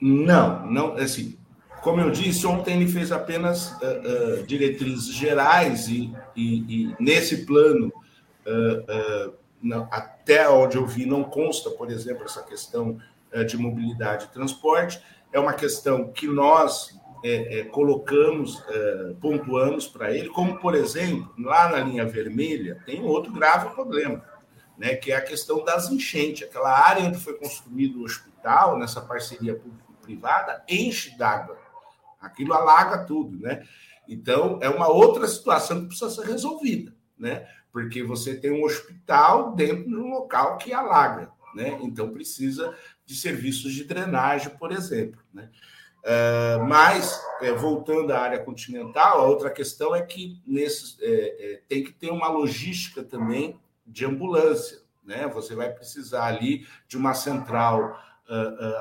Não, 0.00 0.64
não, 0.66 0.94
assim, 0.94 1.38
como 1.82 2.00
eu 2.00 2.10
disse, 2.10 2.46
ontem 2.46 2.80
ele 2.80 2.90
fez 2.90 3.12
apenas 3.12 3.72
uh, 3.72 4.40
uh, 4.40 4.46
diretrizes 4.46 5.12
gerais 5.12 5.86
e, 5.86 6.10
e, 6.34 6.86
e 6.86 6.96
nesse 6.98 7.44
plano 7.44 7.88
uh, 8.46 9.34
não, 9.62 9.86
até 9.90 10.48
onde 10.48 10.78
eu 10.78 10.86
vi, 10.86 11.04
não 11.04 11.22
consta, 11.22 11.68
por 11.70 11.90
exemplo, 11.90 12.24
essa 12.24 12.42
questão 12.42 12.98
de 13.46 13.58
mobilidade 13.58 14.24
e 14.24 14.28
transporte. 14.28 15.02
É 15.30 15.38
uma 15.38 15.52
questão 15.52 16.10
que 16.10 16.26
nós 16.26 16.98
é, 17.22 17.58
é, 17.58 17.64
colocamos, 17.64 18.64
pontuamos 19.20 19.88
para 19.88 20.14
ele, 20.14 20.28
como, 20.28 20.58
por 20.58 20.74
exemplo, 20.74 21.28
lá 21.38 21.68
na 21.68 21.80
linha 21.80 22.06
vermelha, 22.06 22.80
tem 22.86 23.02
outro 23.02 23.32
grave 23.32 23.74
problema, 23.74 24.24
né, 24.78 24.94
que 24.94 25.12
é 25.12 25.16
a 25.16 25.20
questão 25.20 25.64
das 25.64 25.90
enchentes. 25.90 26.48
Aquela 26.48 26.70
área 26.70 27.04
onde 27.04 27.18
foi 27.18 27.34
construído 27.34 28.00
o 28.00 28.04
hospital, 28.04 28.78
nessa 28.78 29.00
parceria 29.00 29.54
público-privada, 29.54 30.64
enche 30.68 31.16
d'água. 31.18 31.58
Aquilo 32.20 32.54
alaga 32.54 33.04
tudo, 33.04 33.38
né? 33.38 33.62
Então, 34.08 34.58
é 34.62 34.68
uma 34.70 34.88
outra 34.88 35.28
situação 35.28 35.82
que 35.82 35.88
precisa 35.88 36.10
ser 36.10 36.26
resolvida, 36.26 36.94
né? 37.18 37.46
porque 37.72 38.02
você 38.02 38.34
tem 38.34 38.50
um 38.50 38.64
hospital 38.64 39.54
dentro 39.54 39.88
de 39.88 39.96
um 39.96 40.08
local 40.08 40.58
que 40.58 40.72
alaga, 40.72 41.30
né? 41.54 41.78
Então 41.82 42.10
precisa 42.10 42.74
de 43.04 43.14
serviços 43.14 43.72
de 43.72 43.84
drenagem, 43.84 44.50
por 44.56 44.72
exemplo, 44.72 45.20
né? 45.32 45.50
Uh, 45.98 46.64
mas, 46.66 47.20
é, 47.40 47.52
voltando 47.52 48.12
à 48.12 48.20
área 48.20 48.38
continental, 48.38 49.20
a 49.20 49.26
outra 49.26 49.50
questão 49.50 49.94
é 49.94 50.00
que 50.00 50.40
nesses, 50.46 50.96
é, 51.00 51.06
é, 51.54 51.62
tem 51.68 51.84
que 51.84 51.92
ter 51.92 52.10
uma 52.10 52.28
logística 52.28 53.02
também 53.02 53.58
de 53.88 54.04
ambulância, 54.04 54.82
né? 55.04 55.26
Você 55.28 55.54
vai 55.54 55.72
precisar 55.72 56.26
ali 56.26 56.66
de 56.86 56.96
uma 56.96 57.14
central, 57.14 57.98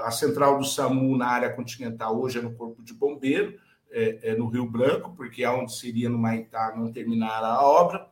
a 0.04 0.12
central 0.12 0.60
do 0.60 0.66
SAMU 0.66 1.18
na 1.18 1.28
área 1.28 1.54
continental 1.54 2.20
hoje 2.20 2.40
é 2.40 2.42
no 2.42 2.54
Corpo 2.54 2.84
de 2.84 2.94
Bombeiro, 2.94 3.58
é, 3.90 4.32
é 4.32 4.36
no 4.36 4.48
Rio 4.48 4.70
Branco, 4.70 5.14
porque 5.16 5.44
é 5.44 5.50
onde 5.50 5.74
seria 5.74 6.10
no 6.10 6.18
Maitá 6.18 6.74
não 6.76 6.92
terminar 6.92 7.44
a 7.44 7.62
obra, 7.62 8.08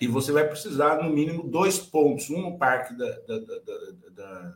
e 0.00 0.06
você 0.06 0.32
vai 0.32 0.46
precisar, 0.46 1.02
no 1.02 1.10
mínimo, 1.10 1.42
dois 1.42 1.78
pontos, 1.78 2.30
um 2.30 2.40
no 2.40 2.58
Parque 2.58 2.94
da, 2.96 3.10
da, 3.20 3.38
da, 4.10 4.54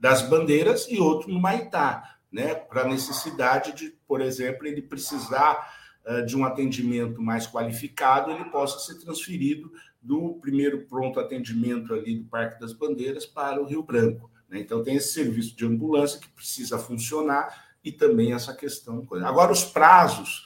das 0.00 0.22
Bandeiras 0.22 0.86
e 0.88 0.98
outro 0.98 1.30
no 1.30 1.38
Maitá, 1.38 2.18
né? 2.32 2.54
Para 2.54 2.88
necessidade 2.88 3.72
de, 3.72 3.94
por 4.06 4.20
exemplo, 4.20 4.66
ele 4.66 4.80
precisar 4.80 5.74
uh, 6.06 6.24
de 6.24 6.36
um 6.36 6.44
atendimento 6.44 7.20
mais 7.20 7.46
qualificado, 7.46 8.30
ele 8.30 8.44
possa 8.46 8.78
ser 8.78 8.98
transferido 8.98 9.70
do 10.00 10.34
primeiro 10.40 10.86
pronto 10.86 11.20
atendimento 11.20 11.92
ali 11.92 12.16
do 12.16 12.24
Parque 12.24 12.60
das 12.60 12.72
Bandeiras 12.72 13.26
para 13.26 13.60
o 13.60 13.66
Rio 13.66 13.82
Branco. 13.82 14.30
Né? 14.48 14.60
Então 14.60 14.82
tem 14.82 14.96
esse 14.96 15.12
serviço 15.12 15.56
de 15.56 15.66
ambulância 15.66 16.20
que 16.20 16.28
precisa 16.28 16.78
funcionar 16.78 17.68
e 17.84 17.92
também 17.92 18.32
essa 18.32 18.54
questão. 18.54 19.06
Agora, 19.24 19.52
os 19.52 19.64
prazos 19.64 20.44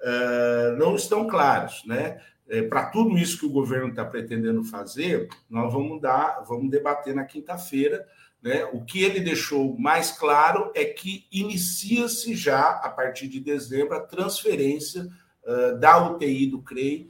uh, 0.00 0.76
não 0.78 0.94
estão 0.94 1.26
claros, 1.26 1.82
né? 1.86 2.20
É, 2.48 2.60
Para 2.60 2.86
tudo 2.86 3.16
isso 3.16 3.38
que 3.38 3.46
o 3.46 3.52
governo 3.52 3.88
está 3.88 4.04
pretendendo 4.04 4.64
fazer, 4.64 5.28
nós 5.48 5.72
vamos 5.72 6.02
dar, 6.02 6.42
vamos 6.46 6.70
debater 6.70 7.14
na 7.14 7.24
quinta-feira. 7.24 8.06
Né? 8.42 8.64
O 8.72 8.84
que 8.84 9.02
ele 9.02 9.20
deixou 9.20 9.78
mais 9.78 10.10
claro 10.10 10.70
é 10.74 10.84
que 10.84 11.26
inicia-se 11.30 12.34
já, 12.34 12.70
a 12.70 12.90
partir 12.90 13.28
de 13.28 13.38
dezembro, 13.38 13.94
a 13.94 14.00
transferência 14.00 15.08
uh, 15.44 15.78
da 15.78 16.10
UTI 16.10 16.46
do 16.46 16.60
CREI 16.60 17.08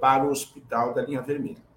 para 0.00 0.24
o 0.24 0.30
hospital 0.30 0.94
da 0.94 1.02
linha 1.02 1.20
vermelha. 1.22 1.68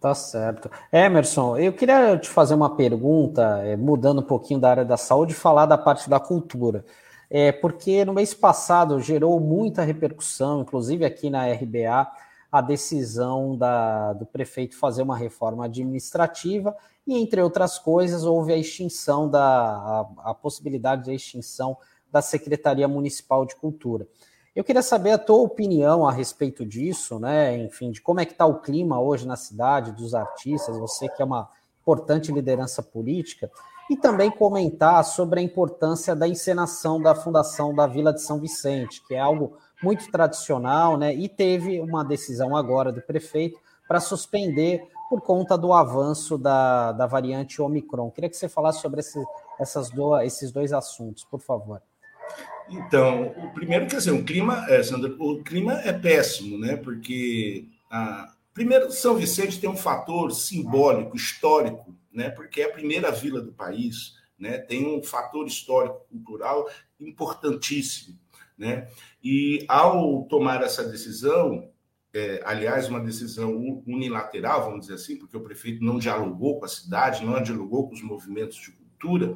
Tá 0.00 0.14
certo. 0.14 0.70
Emerson, 0.92 1.56
eu 1.56 1.72
queria 1.72 2.18
te 2.18 2.28
fazer 2.28 2.54
uma 2.54 2.76
pergunta, 2.76 3.58
é, 3.64 3.76
mudando 3.76 4.20
um 4.20 4.24
pouquinho 4.24 4.60
da 4.60 4.70
área 4.70 4.84
da 4.84 4.96
saúde, 4.96 5.34
falar 5.34 5.66
da 5.66 5.78
parte 5.78 6.08
da 6.08 6.20
cultura. 6.20 6.84
É, 7.28 7.50
porque 7.50 8.04
no 8.04 8.12
mês 8.12 8.32
passado 8.32 9.00
gerou 9.00 9.40
muita 9.40 9.82
repercussão, 9.82 10.60
inclusive 10.60 11.04
aqui 11.04 11.28
na 11.28 11.46
RBA, 11.50 12.06
a 12.52 12.60
decisão 12.60 13.56
da, 13.56 14.12
do 14.12 14.24
prefeito 14.24 14.78
fazer 14.78 15.02
uma 15.02 15.16
reforma 15.16 15.64
administrativa 15.64 16.76
e, 17.06 17.18
entre 17.18 17.42
outras 17.42 17.78
coisas, 17.78 18.24
houve 18.24 18.52
a 18.52 18.56
extinção 18.56 19.28
da 19.28 19.42
a, 19.42 20.06
a 20.30 20.34
possibilidade 20.34 21.06
da 21.06 21.12
extinção 21.12 21.76
da 22.12 22.22
Secretaria 22.22 22.86
Municipal 22.86 23.44
de 23.44 23.56
Cultura. 23.56 24.06
Eu 24.56 24.64
queria 24.64 24.80
saber 24.80 25.10
a 25.10 25.18
tua 25.18 25.36
opinião 25.36 26.08
a 26.08 26.10
respeito 26.10 26.64
disso, 26.64 27.18
né? 27.18 27.58
Enfim, 27.58 27.90
de 27.90 28.00
como 28.00 28.20
é 28.20 28.24
que 28.24 28.32
está 28.32 28.46
o 28.46 28.58
clima 28.58 28.98
hoje 28.98 29.26
na 29.26 29.36
cidade, 29.36 29.92
dos 29.92 30.14
artistas, 30.14 30.78
você 30.78 31.10
que 31.10 31.20
é 31.20 31.26
uma 31.26 31.50
importante 31.82 32.32
liderança 32.32 32.82
política, 32.82 33.50
e 33.90 33.98
também 33.98 34.30
comentar 34.30 35.04
sobre 35.04 35.40
a 35.40 35.42
importância 35.42 36.16
da 36.16 36.26
encenação 36.26 36.98
da 36.98 37.14
Fundação 37.14 37.74
da 37.74 37.86
Vila 37.86 38.14
de 38.14 38.22
São 38.22 38.40
Vicente, 38.40 39.06
que 39.06 39.14
é 39.14 39.20
algo 39.20 39.58
muito 39.82 40.10
tradicional, 40.10 40.96
né? 40.96 41.14
E 41.14 41.28
teve 41.28 41.78
uma 41.78 42.02
decisão 42.02 42.56
agora 42.56 42.90
do 42.90 43.02
prefeito 43.02 43.60
para 43.86 44.00
suspender 44.00 44.88
por 45.10 45.20
conta 45.20 45.58
do 45.58 45.74
avanço 45.74 46.38
da, 46.38 46.92
da 46.92 47.06
variante 47.06 47.60
Omicron. 47.60 48.10
Queria 48.10 48.30
que 48.30 48.36
você 48.36 48.48
falasse 48.48 48.80
sobre 48.80 49.00
esse, 49.00 49.22
essas 49.60 49.90
do, 49.90 50.18
esses 50.22 50.50
dois 50.50 50.72
assuntos, 50.72 51.24
por 51.24 51.40
favor. 51.40 51.82
Então, 52.68 53.28
o 53.28 53.52
primeiro, 53.52 53.86
quer 53.86 53.96
dizer, 53.96 54.10
o 54.10 54.24
clima, 54.24 54.66
é, 54.68 54.82
Sandra, 54.82 55.14
o 55.18 55.42
clima 55.42 55.80
é 55.82 55.92
péssimo, 55.92 56.58
né? 56.58 56.76
Porque 56.76 57.68
a, 57.90 58.32
primeiro 58.52 58.90
São 58.90 59.16
Vicente 59.16 59.60
tem 59.60 59.70
um 59.70 59.76
fator 59.76 60.32
simbólico, 60.32 61.16
histórico, 61.16 61.94
né? 62.12 62.30
Porque 62.30 62.62
é 62.62 62.64
a 62.64 62.72
primeira 62.72 63.10
vila 63.12 63.40
do 63.40 63.52
país, 63.52 64.14
né? 64.38 64.58
Tem 64.58 64.86
um 64.86 65.02
fator 65.02 65.46
histórico, 65.46 66.06
cultural 66.10 66.68
importantíssimo, 66.98 68.18
né? 68.58 68.88
E 69.22 69.64
ao 69.68 70.24
tomar 70.24 70.62
essa 70.62 70.82
decisão, 70.84 71.70
é, 72.12 72.40
aliás, 72.44 72.88
uma 72.88 73.00
decisão 73.00 73.82
unilateral, 73.86 74.64
vamos 74.64 74.80
dizer 74.80 74.94
assim, 74.94 75.16
porque 75.16 75.36
o 75.36 75.42
prefeito 75.42 75.84
não 75.84 75.98
dialogou 75.98 76.58
com 76.58 76.64
a 76.64 76.68
cidade, 76.68 77.24
não 77.24 77.40
dialogou 77.42 77.88
com 77.88 77.94
os 77.94 78.02
movimentos 78.02 78.56
de 78.56 78.72
cultura, 78.72 79.34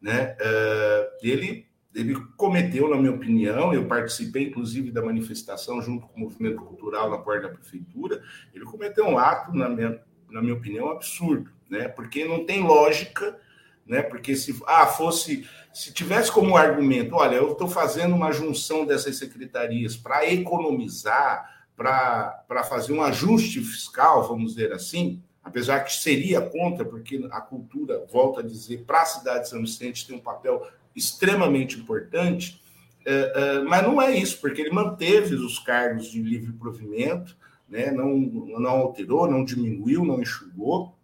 né? 0.00 0.36
É, 0.40 1.18
ele 1.22 1.71
ele 1.94 2.14
cometeu, 2.36 2.88
na 2.88 2.96
minha 2.96 3.12
opinião, 3.12 3.72
eu 3.74 3.86
participei 3.86 4.48
inclusive 4.48 4.90
da 4.90 5.02
manifestação 5.02 5.80
junto 5.82 6.06
com 6.06 6.16
o 6.16 6.20
movimento 6.20 6.62
cultural 6.62 7.10
na 7.10 7.18
porta 7.18 7.48
da 7.48 7.54
prefeitura, 7.54 8.22
ele 8.54 8.64
cometeu 8.64 9.06
um 9.06 9.18
ato, 9.18 9.52
na 9.54 9.68
minha, 9.68 10.00
na 10.30 10.40
minha 10.40 10.54
opinião, 10.54 10.90
absurdo, 10.90 11.50
né? 11.68 11.88
Porque 11.88 12.24
não 12.24 12.44
tem 12.44 12.62
lógica, 12.62 13.38
né? 13.86 14.02
Porque 14.02 14.34
se 14.34 14.58
ah, 14.66 14.86
fosse, 14.86 15.46
se 15.72 15.92
tivesse 15.92 16.32
como 16.32 16.56
argumento, 16.56 17.14
olha, 17.14 17.36
eu 17.36 17.52
estou 17.52 17.68
fazendo 17.68 18.14
uma 18.14 18.32
junção 18.32 18.86
dessas 18.86 19.16
secretarias 19.16 19.96
para 19.96 20.26
economizar, 20.30 21.66
para 21.76 22.64
fazer 22.68 22.92
um 22.92 23.02
ajuste 23.02 23.60
fiscal, 23.60 24.26
vamos 24.26 24.54
dizer 24.54 24.72
assim, 24.72 25.22
apesar 25.42 25.80
que 25.80 25.92
seria 25.92 26.40
contra, 26.40 26.84
porque 26.84 27.26
a 27.30 27.40
cultura, 27.40 28.06
volta 28.10 28.40
a 28.40 28.44
dizer, 28.44 28.84
para 28.84 29.02
a 29.02 29.06
cidade 29.06 29.44
de 29.44 29.48
São 29.50 29.60
Vicente 29.60 30.06
tem 30.06 30.16
um 30.16 30.20
papel 30.20 30.66
extremamente 30.94 31.78
importante, 31.78 32.60
é, 33.04 33.32
é, 33.34 33.62
mas 33.62 33.82
não 33.82 34.00
é 34.00 34.16
isso, 34.16 34.40
porque 34.40 34.60
ele 34.60 34.70
manteve 34.70 35.34
os 35.34 35.58
cargos 35.58 36.10
de 36.10 36.22
livre 36.22 36.52
provimento, 36.52 37.36
né, 37.68 37.90
não, 37.90 38.18
não 38.18 38.70
alterou, 38.70 39.30
não 39.30 39.44
diminuiu, 39.44 40.04
não 40.04 40.20
enxugou, 40.20 40.96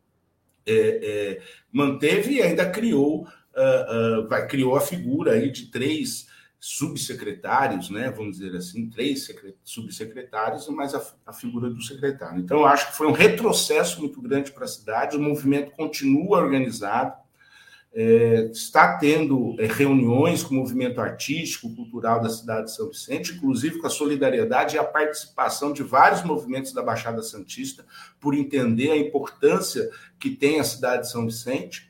é, 0.67 0.73
é, 0.73 1.43
manteve 1.73 2.35
e 2.35 2.43
ainda 2.43 2.69
criou, 2.69 3.23
uh, 3.23 4.29
vai, 4.29 4.47
criou 4.47 4.77
a 4.77 4.81
figura 4.81 5.33
aí 5.33 5.51
de 5.51 5.71
três 5.71 6.29
subsecretários, 6.61 7.89
né, 7.89 8.11
vamos 8.11 8.39
dizer 8.39 8.55
assim, 8.57 8.91
três 8.91 9.33
subsecretários, 9.65 10.69
mais 10.69 10.95
a, 10.95 11.03
a, 11.25 11.33
figura 11.33 11.71
do 11.71 11.81
secretário. 11.81 12.41
Então, 12.41 12.67
acho 12.67 12.89
que 12.89 12.97
foi 12.97 13.07
um 13.07 13.13
retrocesso 13.13 14.01
muito 14.01 14.21
grande 14.21 14.53
para 14.53 14.65
a 14.65 14.69
cidade, 14.69 15.17
o 15.17 15.21
movimento 15.21 15.71
continua 15.71 16.39
organizado, 16.39 17.17
é, 17.93 18.51
está 18.53 18.97
tendo 18.99 19.57
é, 19.59 19.67
reuniões 19.67 20.43
com 20.43 20.55
o 20.55 20.59
movimento 20.59 21.01
artístico, 21.01 21.75
cultural 21.75 22.21
da 22.21 22.29
cidade 22.29 22.67
de 22.67 22.77
São 22.77 22.89
Vicente, 22.89 23.33
inclusive 23.33 23.79
com 23.79 23.87
a 23.87 23.91
solidariedade 23.91 24.77
e 24.77 24.79
a 24.79 24.85
participação 24.85 25.73
de 25.73 25.83
vários 25.83 26.23
movimentos 26.23 26.73
da 26.73 26.83
Baixada 26.83 27.23
Santista, 27.23 27.85
por 28.21 28.35
entender 28.35 28.91
a 28.91 28.97
importância 28.97 29.89
que 30.19 30.31
tem 30.31 30.61
a 30.61 30.65
cidade 30.65 31.03
de 31.03 31.11
São 31.11 31.25
Vicente. 31.25 31.89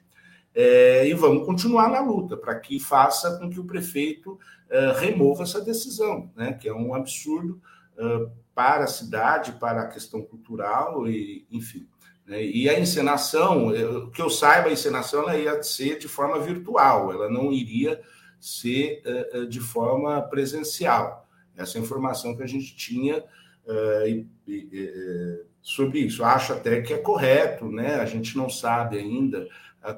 É, 0.54 1.06
e 1.06 1.14
vamos 1.14 1.46
continuar 1.46 1.88
na 1.88 2.00
luta 2.00 2.36
para 2.36 2.58
que 2.58 2.80
faça 2.80 3.38
com 3.38 3.50
que 3.50 3.60
o 3.60 3.64
prefeito 3.64 4.38
é, 4.70 4.92
remova 4.92 5.42
essa 5.42 5.60
decisão, 5.60 6.30
né, 6.34 6.52
que 6.52 6.68
é 6.68 6.74
um 6.74 6.94
absurdo 6.94 7.60
é, 7.96 8.26
para 8.54 8.84
a 8.84 8.88
cidade, 8.88 9.52
para 9.52 9.82
a 9.82 9.86
questão 9.86 10.22
cultural, 10.22 11.06
e 11.08 11.46
enfim. 11.50 11.86
Né? 12.28 12.44
E 12.44 12.68
a 12.68 12.78
encenação, 12.78 13.72
que 14.12 14.20
eu 14.20 14.28
saiba, 14.28 14.68
a 14.68 14.72
encenação 14.72 15.22
ela 15.22 15.36
ia 15.36 15.62
ser 15.62 15.98
de 15.98 16.06
forma 16.06 16.38
virtual, 16.38 17.10
ela 17.10 17.30
não 17.30 17.50
iria 17.50 18.00
ser 18.38 19.02
uh, 19.34 19.46
de 19.46 19.58
forma 19.58 20.20
presencial. 20.22 21.26
Essa 21.56 21.78
informação 21.78 22.36
que 22.36 22.42
a 22.42 22.46
gente 22.46 22.76
tinha 22.76 23.18
uh, 23.18 24.06
e, 24.06 24.26
e, 24.46 25.44
sobre 25.60 26.00
isso. 26.00 26.22
Acho 26.22 26.52
até 26.52 26.80
que 26.82 26.94
é 26.94 26.98
correto, 26.98 27.66
né? 27.66 27.96
A 27.96 28.06
gente 28.06 28.36
não 28.36 28.48
sabe 28.48 28.98
ainda 28.98 29.48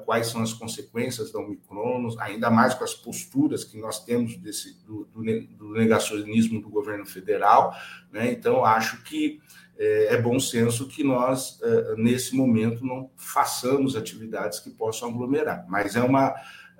quais 0.05 0.27
são 0.27 0.41
as 0.41 0.53
consequências 0.53 1.31
da 1.31 1.39
Omicron, 1.39 2.15
ainda 2.19 2.49
mais 2.49 2.73
com 2.73 2.83
as 2.83 2.93
posturas 2.93 3.63
que 3.63 3.77
nós 3.77 4.03
temos 4.03 4.37
desse, 4.37 4.83
do, 4.85 5.05
do, 5.05 5.73
negacionismo 5.73 6.61
do 6.61 6.69
governo 6.69 7.05
federal, 7.05 7.75
né? 8.11 8.31
Então, 8.31 8.63
acho 8.63 9.03
que 9.03 9.41
é, 9.77 10.15
é 10.15 10.21
bom 10.21 10.39
senso 10.39 10.87
que 10.87 11.03
nós, 11.03 11.59
é, 11.63 11.95
nesse 11.95 12.35
momento, 12.35 12.85
não 12.85 13.09
façamos 13.15 13.95
atividades 13.95 14.59
que 14.59 14.69
possam 14.69 15.09
aglomerar. 15.09 15.65
Mas 15.67 15.95
é 15.95 16.01
uma. 16.01 16.33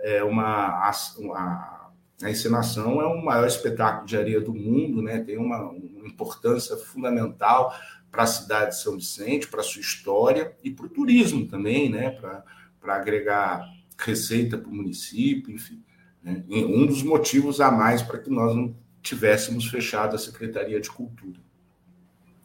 É 0.04 0.24
uma, 0.24 0.92
uma 1.20 1.82
a 2.24 2.30
encenação 2.30 3.02
é 3.02 3.06
o 3.06 3.24
maior 3.24 3.48
espetáculo 3.48 4.06
de 4.06 4.18
areia 4.18 4.40
do 4.40 4.54
mundo, 4.54 5.02
né? 5.02 5.20
tem 5.20 5.38
uma, 5.38 5.60
uma 5.70 6.08
importância 6.08 6.78
fundamental 6.78 7.74
para 8.12 8.24
a 8.24 8.28
cidade 8.28 8.72
de 8.72 8.82
São 8.82 8.96
Vicente, 8.96 9.48
para 9.48 9.62
a 9.62 9.64
sua 9.64 9.82
história 9.82 10.56
e 10.64 10.70
para 10.70 10.86
o 10.86 10.90
turismo 10.90 11.48
também, 11.48 11.90
né? 11.90 12.12
para 12.12 12.44
agregar 12.84 13.65
receita 13.98 14.58
para 14.58 14.70
o 14.70 14.74
município, 14.74 15.54
enfim. 15.54 15.84
Né? 16.24 16.44
Um 16.50 16.86
dos 16.86 17.04
motivos 17.04 17.62
a 17.62 17.72
mais 17.72 18.02
para 18.02 18.20
que 18.20 18.30
nós 18.30 18.56
não 18.56 18.76
tivéssemos 19.02 19.67
fechado 19.67 20.15
a 20.15 20.20
Secretaria 20.20 20.80
de 20.80 20.89
Cultura. 20.89 21.39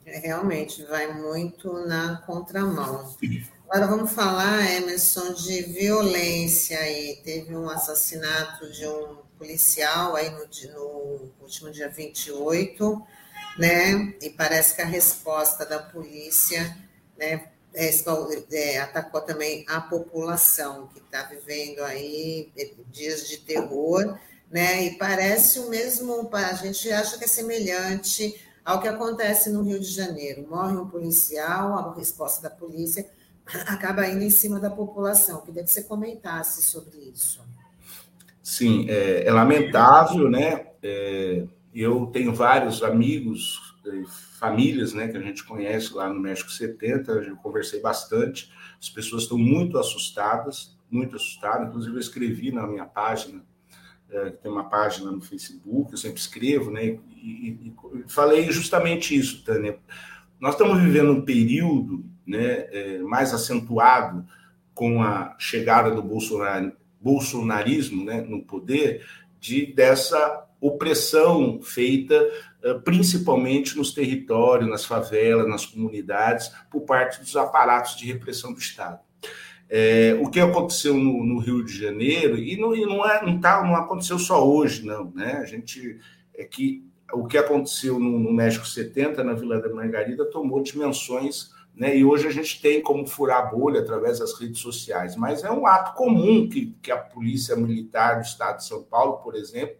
É, 0.04 0.20
realmente, 0.20 0.84
vai 0.84 1.12
muito 1.12 1.72
na 1.86 2.18
contramão. 2.18 3.16
Agora 3.68 3.86
vamos 3.88 4.12
falar, 4.12 4.64
Emerson, 4.70 5.34
de 5.34 5.62
violência 5.62 6.78
aí. 6.78 7.20
Teve 7.24 7.56
um 7.56 7.68
assassinato 7.68 8.70
de 8.70 8.86
um 8.86 9.16
policial 9.36 10.14
aí 10.14 10.30
no, 10.30 10.46
no 10.72 11.32
último 11.40 11.70
dia 11.70 11.88
28, 11.88 13.02
né? 13.58 14.14
E 14.22 14.30
parece 14.30 14.76
que 14.76 14.82
a 14.82 14.86
resposta 14.86 15.66
da 15.66 15.80
polícia 15.80 16.76
né, 17.18 17.48
é, 17.76 17.90
é, 18.52 18.78
atacou 18.78 19.20
também 19.20 19.66
a 19.68 19.82
população 19.82 20.88
que 20.94 20.98
está 20.98 21.24
vivendo 21.24 21.80
aí 21.80 22.48
é, 22.56 22.70
dias 22.90 23.28
de 23.28 23.36
terror, 23.36 24.18
né? 24.50 24.84
E 24.84 24.94
parece 24.96 25.58
o 25.58 25.68
mesmo, 25.68 26.26
a 26.32 26.54
gente 26.54 26.90
acha 26.90 27.18
que 27.18 27.24
é 27.24 27.28
semelhante 27.28 28.34
ao 28.64 28.80
que 28.80 28.88
acontece 28.88 29.50
no 29.50 29.62
Rio 29.62 29.78
de 29.78 29.90
Janeiro. 29.90 30.46
Morre 30.48 30.74
um 30.74 30.88
policial, 30.88 31.78
a 31.78 31.94
resposta 31.94 32.48
da 32.48 32.48
polícia 32.48 33.06
acaba 33.66 34.08
indo 34.08 34.24
em 34.24 34.30
cima 34.30 34.58
da 34.58 34.70
população. 34.70 35.42
Queria 35.42 35.62
que 35.62 35.70
você 35.70 35.82
comentasse 35.82 36.62
sobre 36.62 36.96
isso. 37.14 37.44
Sim, 38.42 38.86
é, 38.88 39.26
é 39.26 39.32
lamentável, 39.32 40.30
né? 40.30 40.68
É, 40.82 41.44
eu 41.74 42.06
tenho 42.06 42.34
vários 42.34 42.82
amigos, 42.82 43.65
famílias, 44.38 44.92
né, 44.92 45.08
que 45.08 45.16
a 45.16 45.22
gente 45.22 45.44
conhece 45.44 45.94
lá 45.94 46.08
no 46.12 46.20
México 46.20 46.50
70, 46.50 47.12
eu 47.12 47.36
conversei 47.36 47.80
bastante, 47.80 48.52
as 48.80 48.88
pessoas 48.88 49.22
estão 49.22 49.38
muito 49.38 49.78
assustadas, 49.78 50.76
muito 50.90 51.16
assustadas, 51.16 51.68
inclusive 51.68 51.96
eu 51.96 52.00
escrevi 52.00 52.52
na 52.52 52.66
minha 52.66 52.84
página, 52.84 53.44
é, 54.08 54.30
tem 54.30 54.50
uma 54.50 54.68
página 54.68 55.10
no 55.10 55.20
Facebook, 55.20 55.92
eu 55.92 55.98
sempre 55.98 56.20
escrevo, 56.20 56.70
né, 56.70 56.84
e, 56.84 56.98
e, 57.16 57.74
e 57.94 58.04
falei 58.08 58.50
justamente 58.50 59.16
isso, 59.16 59.44
Tânia. 59.44 59.78
Nós 60.38 60.54
estamos 60.54 60.80
vivendo 60.80 61.12
um 61.12 61.22
período 61.22 62.04
né, 62.26 62.66
é, 62.70 62.98
mais 62.98 63.32
acentuado 63.32 64.26
com 64.74 65.02
a 65.02 65.34
chegada 65.38 65.90
do 65.90 66.02
bolsonarismo 67.00 68.04
né, 68.04 68.20
no 68.20 68.42
poder, 68.42 69.06
de 69.40 69.72
dessa 69.72 70.45
opressão 70.60 71.60
feita 71.62 72.14
eh, 72.62 72.74
principalmente 72.84 73.76
nos 73.76 73.92
territórios, 73.92 74.68
nas 74.68 74.84
favelas, 74.84 75.48
nas 75.48 75.64
comunidades, 75.64 76.50
por 76.70 76.80
parte 76.80 77.20
dos 77.20 77.36
aparatos 77.36 77.96
de 77.96 78.06
repressão 78.06 78.52
do 78.52 78.58
Estado. 78.58 78.98
É, 79.68 80.18
o 80.20 80.28
que 80.30 80.40
aconteceu 80.40 80.94
no, 80.94 81.24
no, 81.24 81.38
Rio 81.38 81.64
de 81.64 81.76
Janeiro, 81.76 82.38
e 82.38 82.56
não, 82.56 82.74
e 82.74 82.86
não, 82.86 83.08
é, 83.08 83.24
não, 83.24 83.40
tá, 83.40 83.62
não 83.62 83.74
aconteceu 83.74 84.18
só 84.18 84.48
hoje, 84.48 84.84
não, 84.84 85.12
né? 85.12 85.38
A 85.42 85.44
gente 85.44 85.98
é 86.34 86.44
que 86.44 86.84
o 87.12 87.26
que 87.26 87.38
aconteceu 87.38 87.98
no, 87.98 88.18
no 88.18 88.32
México 88.32 88.66
70, 88.66 89.22
na 89.22 89.34
Vila 89.34 89.60
da 89.60 89.72
Margarida, 89.72 90.24
tomou 90.24 90.62
dimensões, 90.62 91.50
né? 91.74 91.96
E 91.96 92.04
hoje 92.04 92.26
a 92.26 92.30
gente 92.30 92.60
tem 92.60 92.80
como 92.80 93.06
furar 93.06 93.42
a 93.42 93.46
bolha 93.46 93.80
através 93.80 94.18
das 94.18 94.38
redes 94.38 94.60
sociais, 94.60 95.16
mas 95.16 95.44
é 95.44 95.50
um 95.50 95.66
ato 95.66 95.94
comum 95.94 96.48
que, 96.48 96.74
que 96.80 96.90
a 96.90 96.96
Polícia 96.96 97.54
Militar 97.54 98.16
do 98.16 98.22
Estado 98.22 98.58
de 98.58 98.66
São 98.66 98.82
Paulo, 98.82 99.18
por 99.18 99.34
exemplo, 99.34 99.76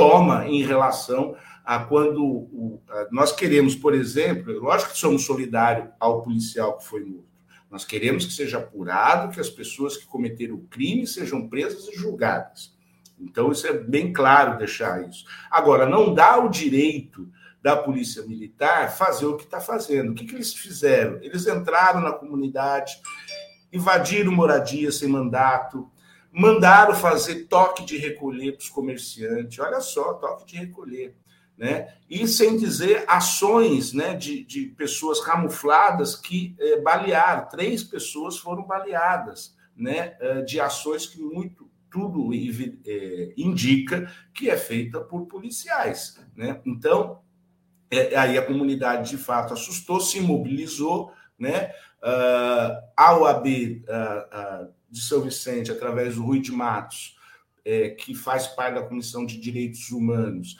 toma 0.00 0.48
em 0.48 0.62
relação 0.62 1.36
a 1.62 1.78
quando 1.78 2.80
nós 3.10 3.32
queremos, 3.32 3.74
por 3.74 3.94
exemplo, 3.94 4.58
lógico 4.58 4.92
que 4.92 4.98
somos 4.98 5.26
solidários 5.26 5.90
ao 6.00 6.22
policial 6.22 6.78
que 6.78 6.86
foi 6.86 7.04
morto. 7.04 7.28
Nós 7.70 7.84
queremos 7.84 8.24
que 8.24 8.32
seja 8.32 8.58
apurado, 8.58 9.30
que 9.32 9.38
as 9.38 9.50
pessoas 9.50 9.98
que 9.98 10.06
cometeram 10.06 10.54
o 10.54 10.66
crime 10.68 11.06
sejam 11.06 11.48
presas 11.48 11.86
e 11.88 11.94
julgadas. 11.94 12.74
Então, 13.20 13.52
isso 13.52 13.66
é 13.66 13.74
bem 13.74 14.10
claro 14.10 14.56
deixar 14.56 15.06
isso. 15.06 15.26
Agora, 15.50 15.86
não 15.86 16.14
dá 16.14 16.38
o 16.38 16.48
direito 16.48 17.28
da 17.62 17.76
Polícia 17.76 18.22
Militar 18.22 18.90
fazer 18.96 19.26
o 19.26 19.36
que 19.36 19.44
está 19.44 19.60
fazendo. 19.60 20.12
O 20.12 20.14
que, 20.14 20.24
que 20.24 20.34
eles 20.34 20.54
fizeram? 20.54 21.18
Eles 21.22 21.46
entraram 21.46 22.00
na 22.00 22.12
comunidade, 22.12 22.94
invadiram 23.70 24.32
moradia 24.32 24.90
sem 24.90 25.08
mandato, 25.08 25.90
mandaram 26.32 26.94
fazer 26.94 27.46
toque 27.46 27.84
de 27.84 27.96
recolher 27.96 28.52
para 28.52 28.62
os 28.62 28.68
comerciantes. 28.68 29.58
Olha 29.58 29.80
só, 29.80 30.14
toque 30.14 30.46
de 30.46 30.56
recolher. 30.56 31.16
Né? 31.56 31.94
E 32.08 32.26
sem 32.26 32.56
dizer 32.56 33.04
ações 33.06 33.92
né, 33.92 34.14
de, 34.14 34.44
de 34.44 34.66
pessoas 34.66 35.20
camufladas 35.20 36.14
que 36.14 36.56
é, 36.58 36.80
balearam. 36.80 37.48
Três 37.48 37.84
pessoas 37.84 38.38
foram 38.38 38.62
baleadas 38.62 39.54
né, 39.76 40.16
eh, 40.20 40.42
de 40.42 40.60
ações 40.60 41.06
que 41.06 41.20
muito 41.20 41.70
tudo 41.90 42.30
é, 42.32 43.34
indica 43.36 44.10
que 44.32 44.48
é 44.48 44.56
feita 44.56 45.00
por 45.00 45.26
policiais. 45.26 46.18
Né? 46.36 46.60
Então, 46.64 47.20
é, 47.90 48.16
aí 48.16 48.38
a 48.38 48.46
comunidade 48.46 49.10
de 49.10 49.16
fato 49.18 49.52
assustou, 49.52 50.00
se 50.00 50.20
mobilizou, 50.20 51.12
né? 51.38 51.72
Uh, 52.02 52.80
a 52.96 53.18
OAB 53.18 53.46
uh, 53.46 54.64
uh, 54.64 54.74
de 54.90 55.00
São 55.00 55.20
Vicente, 55.20 55.70
através 55.70 56.16
do 56.16 56.22
Rui 56.22 56.40
de 56.40 56.52
Matos, 56.52 57.16
é, 57.64 57.90
que 57.90 58.14
faz 58.14 58.46
parte 58.46 58.74
da 58.74 58.82
Comissão 58.82 59.24
de 59.24 59.38
Direitos 59.38 59.90
Humanos, 59.90 60.56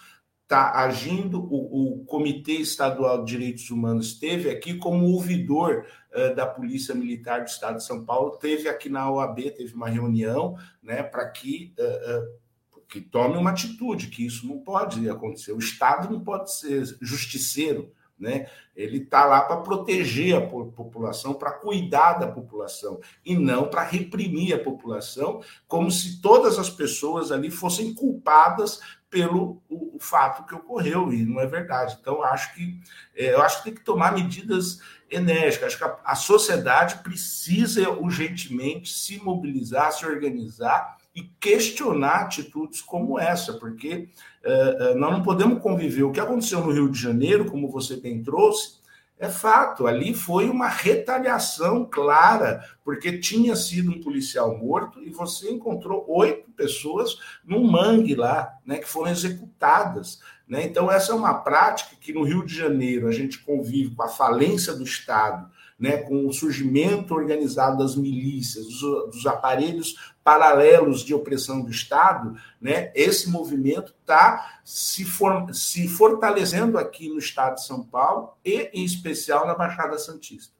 está 0.51 0.73
agindo. 0.81 1.40
O, 1.43 2.01
o, 2.01 2.05
Comitê 2.05 2.55
Estadual 2.55 3.25
de 3.25 3.33
Direitos 3.33 3.71
Humanos 3.71 4.09
esteve 4.09 4.51
aqui 4.51 4.75
como 4.75 5.07
ouvidor 5.07 5.87
uh, 6.12 6.35
da 6.35 6.45
Polícia 6.45 6.95
Militar 6.95 7.45
do 7.45 7.49
Estado 7.49 7.77
de 7.77 7.85
São 7.85 8.05
Paulo, 8.05 8.37
teve 8.37 8.69
aqui 8.69 8.88
na 8.88 9.09
OAB, 9.11 9.51
teve 9.53 9.75
uma 9.75 9.88
reunião 9.88 10.57
né, 10.83 11.05
para 11.05 11.29
que, 11.29 11.73
uh, 11.79 12.77
uh, 12.77 12.83
que 12.88 13.01
tome 13.01 13.37
uma 13.37 13.51
atitude, 13.51 14.09
que 14.09 14.27
isso 14.27 14.47
não 14.47 14.59
pode 14.59 15.09
acontecer. 15.09 15.53
O 15.53 15.59
Estado 15.59 16.12
não 16.12 16.21
pode 16.21 16.53
ser 16.53 16.85
justiceiro 17.01 17.93
né? 18.20 18.46
Ele 18.76 18.98
está 18.98 19.24
lá 19.24 19.40
para 19.40 19.56
proteger 19.56 20.37
a 20.37 20.46
população, 20.46 21.35
para 21.35 21.52
cuidar 21.52 22.14
da 22.14 22.28
população, 22.28 23.00
e 23.24 23.35
não 23.35 23.68
para 23.68 23.83
reprimir 23.83 24.54
a 24.54 24.62
população, 24.62 25.42
como 25.66 25.90
se 25.90 26.20
todas 26.20 26.59
as 26.59 26.68
pessoas 26.68 27.33
ali 27.33 27.50
fossem 27.50 27.94
culpadas 27.94 28.80
pelo 29.09 29.61
o, 29.68 29.96
o 29.96 29.98
fato 29.98 30.46
que 30.46 30.54
ocorreu, 30.54 31.12
e 31.12 31.24
não 31.24 31.40
é 31.40 31.46
verdade. 31.46 31.96
Então, 32.00 32.22
acho 32.22 32.54
que 32.54 32.80
é, 33.16 33.33
eu 33.33 33.42
acho 33.42 33.59
que 33.59 33.64
tem 33.64 33.74
que 33.74 33.85
tomar 33.85 34.12
medidas 34.12 34.80
enérgicas. 35.11 35.68
Acho 35.68 35.78
que 35.78 35.85
a, 35.85 35.98
a 36.04 36.14
sociedade 36.14 37.02
precisa 37.02 37.90
urgentemente 37.90 38.92
se 38.92 39.18
mobilizar, 39.18 39.92
se 39.92 40.06
organizar 40.06 40.99
e 41.20 41.30
questionar 41.38 42.22
atitudes 42.22 42.80
como 42.80 43.18
essa, 43.18 43.52
porque 43.52 44.09
uh, 44.42 44.98
nós 44.98 45.12
não 45.12 45.22
podemos 45.22 45.62
conviver. 45.62 46.02
O 46.02 46.12
que 46.12 46.20
aconteceu 46.20 46.64
no 46.64 46.72
Rio 46.72 46.90
de 46.90 46.98
Janeiro, 46.98 47.44
como 47.44 47.68
você 47.68 47.96
bem 47.96 48.22
trouxe, 48.22 48.80
é 49.18 49.28
fato. 49.28 49.87
Ali 49.87 50.14
foi 50.14 50.48
uma 50.48 50.68
retaliação 50.68 51.85
clara, 51.85 52.64
porque 52.83 53.18
tinha 53.18 53.54
sido 53.54 53.90
um 53.90 54.00
policial 54.00 54.56
morto 54.56 55.02
e 55.02 55.11
você 55.11 55.50
encontrou 55.50 56.06
oito 56.09 56.50
pessoas 56.52 57.18
num 57.44 57.70
mangue 57.70 58.14
lá, 58.14 58.54
né, 58.64 58.78
que 58.78 58.88
foram 58.88 59.11
executadas. 59.11 60.20
Né? 60.48 60.64
Então, 60.64 60.90
essa 60.90 61.12
é 61.12 61.14
uma 61.14 61.35
prática 61.35 61.94
que 62.00 62.14
no 62.14 62.22
Rio 62.22 62.46
de 62.46 62.54
Janeiro 62.56 63.06
a 63.06 63.12
gente 63.12 63.38
convive 63.40 63.94
com 63.94 64.02
a 64.02 64.09
falência 64.09 64.72
do 64.72 64.85
Estado 64.85 65.50
né, 65.81 65.97
com 65.97 66.27
o 66.27 66.33
surgimento 66.33 67.14
organizado 67.14 67.79
das 67.79 67.97
milícias, 67.97 68.66
dos, 68.66 68.81
dos 69.11 69.27
aparelhos 69.27 70.12
paralelos 70.23 71.01
de 71.01 71.14
opressão 71.14 71.62
do 71.62 71.71
Estado, 71.71 72.38
né, 72.61 72.93
esse 72.95 73.31
movimento 73.31 73.95
está 73.99 74.61
se, 74.62 75.07
for, 75.07 75.53
se 75.55 75.88
fortalecendo 75.88 76.77
aqui 76.77 77.09
no 77.09 77.19
Estado 77.19 77.55
de 77.55 77.64
São 77.64 77.83
Paulo 77.83 78.35
e, 78.45 78.71
em 78.75 78.85
especial, 78.85 79.47
na 79.47 79.55
Baixada 79.55 79.99
Santista. 79.99 80.53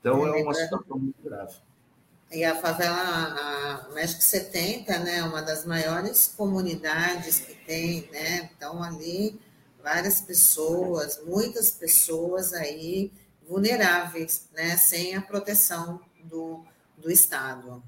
Então, 0.00 0.26
é, 0.26 0.40
é 0.40 0.42
uma 0.42 0.54
situação 0.54 0.98
muito 0.98 1.22
grave. 1.22 1.54
E 2.32 2.42
a 2.44 2.56
favela 2.56 2.96
a 2.96 3.90
México 3.92 4.22
70, 4.22 4.98
né, 5.00 5.22
uma 5.22 5.42
das 5.42 5.66
maiores 5.66 6.32
comunidades 6.34 7.40
que 7.40 7.54
tem, 7.54 8.08
né? 8.10 8.50
Então 8.56 8.82
ali 8.82 9.38
várias 9.84 10.22
pessoas, 10.22 11.20
muitas 11.26 11.70
pessoas 11.70 12.54
aí 12.54 13.12
vulneráveis, 13.46 14.48
né, 14.52 14.76
sem 14.76 15.14
a 15.14 15.22
proteção 15.22 16.00
do, 16.24 16.64
do 16.96 17.10
Estado. 17.10 17.82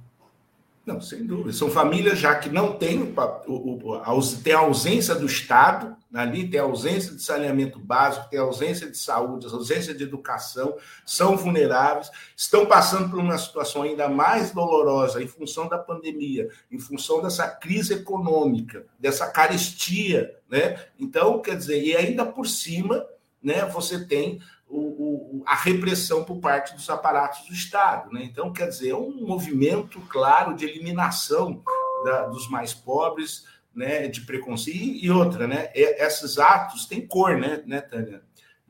Não, 0.87 1.01
sem 1.01 1.25
dúvida. 1.25 1.51
São 1.53 1.71
famílias 1.71 2.19
já 2.19 2.35
que 2.35 2.51
não 2.51 2.75
têm 2.75 3.14
o, 3.47 4.21
tem 4.43 4.53
a 4.53 4.59
ausência 4.59 5.14
do 5.14 5.25
Estado 5.25 5.97
ali, 6.12 6.49
tem 6.49 6.61
a 6.61 6.64
ausência 6.64 7.14
de 7.14 7.23
saneamento 7.23 7.79
básico, 7.79 8.29
tem 8.29 8.38
a 8.38 8.43
ausência 8.43 8.90
de 8.90 8.99
saúde, 8.99 9.47
a 9.47 9.51
ausência 9.51 9.95
de 9.95 10.05
educação, 10.05 10.77
são 11.05 11.38
vulneráveis, 11.38 12.11
estão 12.37 12.67
passando 12.67 13.11
por 13.11 13.19
uma 13.19 13.38
situação 13.38 13.83
ainda 13.83 14.09
mais 14.11 14.51
dolorosa 14.53 15.23
em 15.23 15.27
função 15.27 15.69
da 15.69 15.79
pandemia, 15.79 16.51
em 16.71 16.79
função 16.79 17.23
dessa 17.23 17.49
crise 17.49 17.95
econômica, 17.95 18.85
dessa 18.99 19.27
carestia, 19.27 20.37
né? 20.51 20.85
Então, 21.01 21.40
quer 21.40 21.57
dizer, 21.57 21.83
e 21.83 21.97
ainda 21.97 22.27
por 22.27 22.47
cima, 22.47 23.07
né, 23.43 23.64
você 23.67 24.05
tem 24.05 24.40
o, 24.77 25.39
o, 25.39 25.43
a 25.47 25.55
repressão 25.55 26.25
por 26.25 26.39
parte 26.39 26.75
dos 26.75 26.89
aparatos 26.91 27.47
do 27.47 27.55
Estado. 27.55 28.13
Né? 28.13 28.25
Então, 28.25 28.53
quer 28.53 28.69
dizer, 28.69 28.91
é 28.91 28.97
um 28.97 29.27
movimento 29.27 30.01
claro 30.09 30.55
de 30.55 30.65
eliminação 30.65 31.63
da, 32.05 32.27
dos 32.27 32.49
mais 32.49 32.75
pobres, 32.75 33.47
né, 33.75 34.09
de 34.09 34.23
preconceito. 34.23 34.77
E, 34.77 35.05
e 35.05 35.11
outra, 35.11 35.47
né, 35.47 35.71
é, 35.75 36.05
esses 36.05 36.39
atos 36.39 36.87
têm 36.87 37.07
cor, 37.07 37.37
né, 37.39 37.63
né 37.67 37.81
Tânia? 37.81 38.23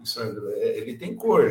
Sandro, 0.05 0.51
é, 0.51 0.77
ele 0.79 0.99
tem 0.99 1.15
cor. 1.15 1.51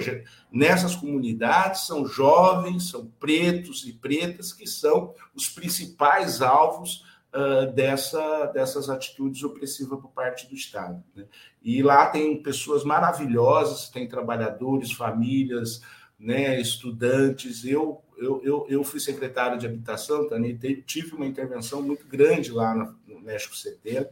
Nessas 0.52 0.96
comunidades 0.96 1.88
são 1.88 2.06
jovens, 2.06 2.89
são 2.89 3.08
pretos 3.20 3.84
e 3.86 3.94
pretas 3.94 4.54
que 4.54 4.68
são 4.68 5.13
os 5.34 5.50
principais 5.50 6.42
alvos 6.42 7.04
uh, 7.34 7.72
dessa, 7.74 8.46
dessas 8.48 8.89
atitudes 8.89 9.43
opressivas 9.43 10.00
por 10.00 10.12
parte 10.12 10.48
do 10.48 10.56
Estado. 10.56 11.04
Né? 11.15 11.26
E 11.63 11.82
lá 11.82 12.08
tem 12.08 12.41
pessoas 12.41 12.84
maravilhosas, 12.84 13.89
tem 13.89 14.08
trabalhadores, 14.08 14.91
famílias, 14.91 15.82
né, 16.19 16.60
estudantes. 16.60 17.65
Eu, 17.65 18.02
eu, 18.17 18.41
eu, 18.43 18.65
eu 18.69 18.84
fui 18.84 19.00
secretário 19.00 19.58
de 19.58 19.65
habitação, 19.65 20.30
também 20.30 20.58
tive 20.86 21.15
uma 21.15 21.26
intervenção 21.26 21.82
muito 21.82 22.08
grande 22.08 22.52
lá 22.52 22.74
no 23.08 23.19
México 23.22 23.56
70, 23.56 24.12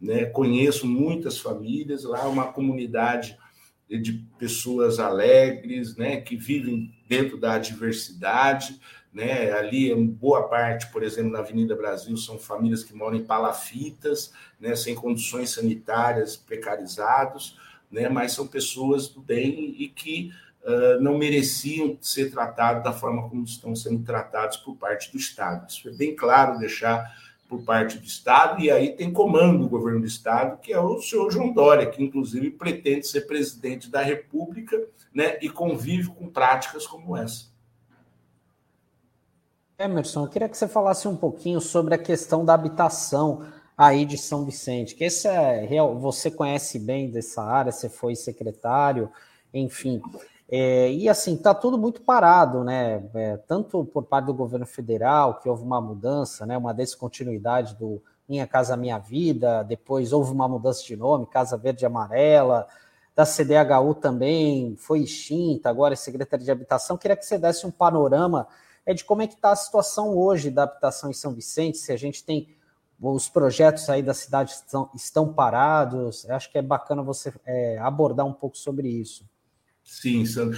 né, 0.00 0.24
conheço 0.26 0.86
muitas 0.86 1.38
famílias, 1.38 2.04
lá 2.04 2.26
uma 2.28 2.52
comunidade 2.52 3.36
de 3.88 4.24
pessoas 4.38 4.98
alegres, 4.98 5.96
né, 5.96 6.20
que 6.20 6.36
vivem 6.36 6.94
dentro 7.08 7.36
da 7.36 7.58
diversidade, 7.58 8.80
né? 9.12 9.52
Ali, 9.52 9.94
boa 9.94 10.48
parte, 10.48 10.90
por 10.90 11.02
exemplo, 11.02 11.32
na 11.32 11.40
Avenida 11.40 11.76
Brasil, 11.76 12.16
são 12.16 12.38
famílias 12.38 12.82
que 12.82 12.94
moram 12.94 13.16
em 13.16 13.24
palafitas, 13.24 14.32
né? 14.58 14.74
sem 14.74 14.94
condições 14.94 15.50
sanitárias, 15.50 16.36
precarizados, 16.36 17.58
né? 17.90 18.08
mas 18.08 18.32
são 18.32 18.46
pessoas 18.46 19.08
do 19.08 19.20
bem 19.20 19.74
e 19.78 19.88
que 19.88 20.32
uh, 20.64 21.00
não 21.02 21.18
mereciam 21.18 21.98
ser 22.00 22.30
tratados 22.30 22.82
da 22.82 22.92
forma 22.92 23.28
como 23.28 23.44
estão 23.44 23.76
sendo 23.76 24.02
tratados 24.02 24.56
por 24.56 24.76
parte 24.76 25.12
do 25.12 25.18
Estado. 25.18 25.68
Isso 25.68 25.88
é 25.88 25.92
bem 25.92 26.16
claro 26.16 26.58
deixar 26.58 27.14
por 27.46 27.62
parte 27.64 27.98
do 27.98 28.06
Estado, 28.06 28.62
e 28.62 28.70
aí 28.70 28.96
tem 28.96 29.12
comando 29.12 29.58
do 29.58 29.68
governo 29.68 30.00
do 30.00 30.06
Estado, 30.06 30.58
que 30.58 30.72
é 30.72 30.80
o 30.80 30.98
senhor 31.02 31.30
João 31.30 31.52
Dória, 31.52 31.84
que 31.84 32.02
inclusive 32.02 32.50
pretende 32.50 33.06
ser 33.06 33.26
presidente 33.26 33.90
da 33.90 34.00
República 34.00 34.82
né, 35.14 35.38
e 35.42 35.50
convive 35.50 36.08
com 36.08 36.30
práticas 36.30 36.86
como 36.86 37.14
essa. 37.14 37.51
Emerson, 39.82 40.24
eu 40.24 40.28
queria 40.28 40.48
que 40.48 40.56
você 40.56 40.68
falasse 40.68 41.08
um 41.08 41.16
pouquinho 41.16 41.60
sobre 41.60 41.94
a 41.94 41.98
questão 41.98 42.44
da 42.44 42.54
habitação 42.54 43.44
aí 43.76 44.04
de 44.04 44.16
São 44.16 44.44
Vicente, 44.44 44.94
que 44.94 45.02
esse 45.02 45.26
é 45.26 45.66
real, 45.66 45.98
você 45.98 46.30
conhece 46.30 46.78
bem 46.78 47.10
dessa 47.10 47.42
área, 47.42 47.72
você 47.72 47.88
foi 47.88 48.14
secretário, 48.14 49.10
enfim. 49.52 50.00
É, 50.48 50.92
e 50.92 51.08
assim, 51.08 51.34
está 51.34 51.52
tudo 51.52 51.76
muito 51.76 52.02
parado, 52.02 52.62
né? 52.62 53.02
É, 53.14 53.36
tanto 53.38 53.84
por 53.86 54.04
parte 54.04 54.26
do 54.26 54.34
governo 54.34 54.66
federal, 54.66 55.40
que 55.40 55.48
houve 55.48 55.64
uma 55.64 55.80
mudança, 55.80 56.46
né? 56.46 56.56
Uma 56.56 56.72
descontinuidade 56.72 57.74
do 57.74 58.00
Minha 58.28 58.46
Casa 58.46 58.76
Minha 58.76 58.98
Vida, 58.98 59.64
depois 59.64 60.12
houve 60.12 60.30
uma 60.30 60.46
mudança 60.46 60.84
de 60.84 60.94
nome, 60.94 61.26
Casa 61.26 61.56
Verde 61.56 61.84
Amarela, 61.84 62.68
da 63.16 63.24
CDHU 63.24 63.94
também 63.94 64.76
foi 64.76 65.00
extinta, 65.00 65.68
agora 65.68 65.94
é 65.94 65.96
Secretaria 65.96 66.44
de 66.44 66.52
Habitação. 66.52 66.96
Queria 66.96 67.16
que 67.16 67.26
você 67.26 67.36
desse 67.36 67.66
um 67.66 67.70
panorama 67.70 68.46
é 68.84 68.94
de 68.94 69.04
como 69.04 69.22
é 69.22 69.26
que 69.26 69.34
está 69.34 69.52
a 69.52 69.56
situação 69.56 70.16
hoje 70.16 70.50
da 70.50 70.64
habitação 70.64 71.10
em 71.10 71.14
São 71.14 71.34
Vicente, 71.34 71.78
se 71.78 71.92
a 71.92 71.96
gente 71.96 72.24
tem 72.24 72.54
os 73.00 73.28
projetos 73.28 73.88
aí 73.90 74.02
da 74.02 74.14
cidade 74.14 74.52
estão, 74.52 74.88
estão 74.94 75.32
parados. 75.32 76.24
Eu 76.24 76.36
acho 76.36 76.50
que 76.50 76.58
é 76.58 76.62
bacana 76.62 77.02
você 77.02 77.32
é, 77.44 77.78
abordar 77.78 78.24
um 78.24 78.32
pouco 78.32 78.56
sobre 78.56 78.88
isso. 78.88 79.28
Sim, 79.84 80.24
Sandro. 80.24 80.56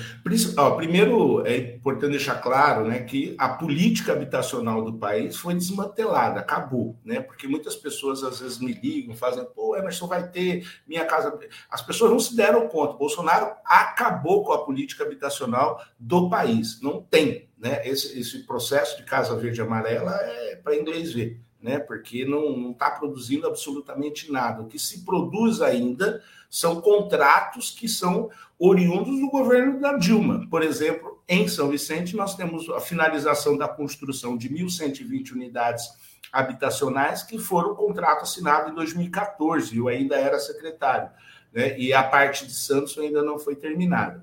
primeiro, 0.76 1.46
é 1.46 1.76
importante 1.76 2.10
deixar 2.10 2.36
claro 2.42 2.86
né, 2.86 3.02
que 3.02 3.34
a 3.38 3.48
política 3.48 4.12
habitacional 4.12 4.84
do 4.84 4.92
país 4.98 5.36
foi 5.36 5.54
desmantelada, 5.54 6.40
acabou, 6.40 6.98
né? 7.02 7.20
Porque 7.20 7.48
muitas 7.48 7.74
pessoas 7.74 8.22
às 8.22 8.40
vezes 8.40 8.58
me 8.58 8.72
ligam, 8.74 9.16
fazem, 9.16 9.44
pô, 9.54 9.76
Emerson 9.76 10.06
vai 10.06 10.28
ter 10.28 10.68
minha 10.86 11.06
casa. 11.06 11.36
As 11.70 11.80
pessoas 11.80 12.10
não 12.10 12.20
se 12.20 12.36
deram 12.36 12.68
conta. 12.68 12.98
Bolsonaro 12.98 13.50
acabou 13.64 14.44
com 14.44 14.52
a 14.52 14.62
política 14.62 15.04
habitacional 15.04 15.82
do 15.98 16.28
país. 16.28 16.80
Não 16.82 17.00
tem, 17.00 17.48
né? 17.64 17.80
Esse, 17.88 18.20
esse 18.20 18.40
processo 18.40 18.96
de 18.98 19.04
casa 19.04 19.34
verde 19.34 19.60
e 19.60 19.62
amarela 19.62 20.14
é 20.14 20.56
para 20.56 20.76
inglês 20.76 21.12
ver 21.12 21.42
né? 21.64 21.78
Porque 21.78 22.26
não 22.26 22.72
está 22.72 22.90
produzindo 22.90 23.46
absolutamente 23.46 24.30
nada. 24.30 24.60
O 24.60 24.66
que 24.66 24.78
se 24.78 25.02
produz 25.02 25.62
ainda 25.62 26.22
são 26.50 26.78
contratos 26.78 27.70
que 27.70 27.88
são 27.88 28.30
oriundos 28.58 29.18
do 29.18 29.30
governo 29.30 29.80
da 29.80 29.96
Dilma. 29.96 30.46
Por 30.50 30.62
exemplo, 30.62 31.22
em 31.26 31.48
São 31.48 31.70
Vicente, 31.70 32.14
nós 32.14 32.36
temos 32.36 32.68
a 32.68 32.80
finalização 32.80 33.56
da 33.56 33.66
construção 33.66 34.36
de 34.36 34.50
1.120 34.50 35.32
unidades 35.32 35.88
habitacionais, 36.30 37.22
que 37.22 37.38
foram 37.38 37.70
o 37.70 37.76
contrato 37.76 38.24
assinado 38.24 38.70
em 38.70 38.74
2014, 38.74 39.74
eu 39.74 39.88
ainda 39.88 40.16
era 40.16 40.38
secretário. 40.38 41.08
Né? 41.50 41.78
E 41.78 41.94
a 41.94 42.02
parte 42.02 42.46
de 42.46 42.52
Santos 42.52 42.98
ainda 42.98 43.22
não 43.22 43.38
foi 43.38 43.56
terminada. 43.56 44.22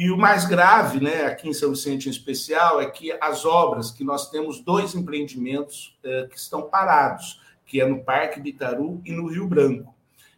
E 0.00 0.12
o 0.12 0.16
mais 0.16 0.44
grave, 0.44 1.00
né, 1.00 1.24
aqui 1.24 1.48
em 1.48 1.52
São 1.52 1.70
Vicente 1.70 2.06
em 2.06 2.12
especial, 2.12 2.80
é 2.80 2.88
que 2.88 3.10
as 3.20 3.44
obras, 3.44 3.90
que 3.90 4.04
nós 4.04 4.30
temos 4.30 4.60
dois 4.60 4.94
empreendimentos 4.94 5.98
eh, 6.04 6.28
que 6.30 6.38
estão 6.38 6.62
parados, 6.70 7.40
que 7.66 7.80
é 7.80 7.84
no 7.84 8.04
Parque 8.04 8.40
Bitaru 8.40 9.02
e 9.04 9.10
no 9.10 9.26
Rio 9.26 9.48
Branco. 9.48 9.92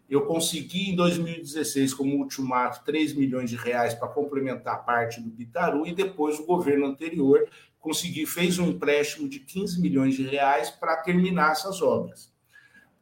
Eu 0.09 0.25
consegui, 0.25 0.93
em 0.93 0.97
2016, 0.97 1.93
como 1.93 2.17
ultimato, 2.17 2.83
3 2.87 3.13
milhões 3.13 3.51
de 3.51 3.57
reais 3.57 3.93
para 3.93 4.09
complementar 4.09 4.77
a 4.77 4.79
parte 4.79 5.21
do 5.21 5.29
Bitaru, 5.29 5.87
e 5.87 5.95
depois 5.95 6.39
o 6.39 6.47
governo 6.47 6.87
anterior 6.87 7.47
consegui, 7.81 8.25
fez 8.25 8.59
um 8.59 8.69
empréstimo 8.69 9.29
de 9.29 9.41
15 9.41 9.79
milhões 9.79 10.15
de 10.15 10.23
reais 10.23 10.71
para 10.71 10.97
terminar 10.97 11.53
essas 11.53 11.83
obras. 11.83 12.33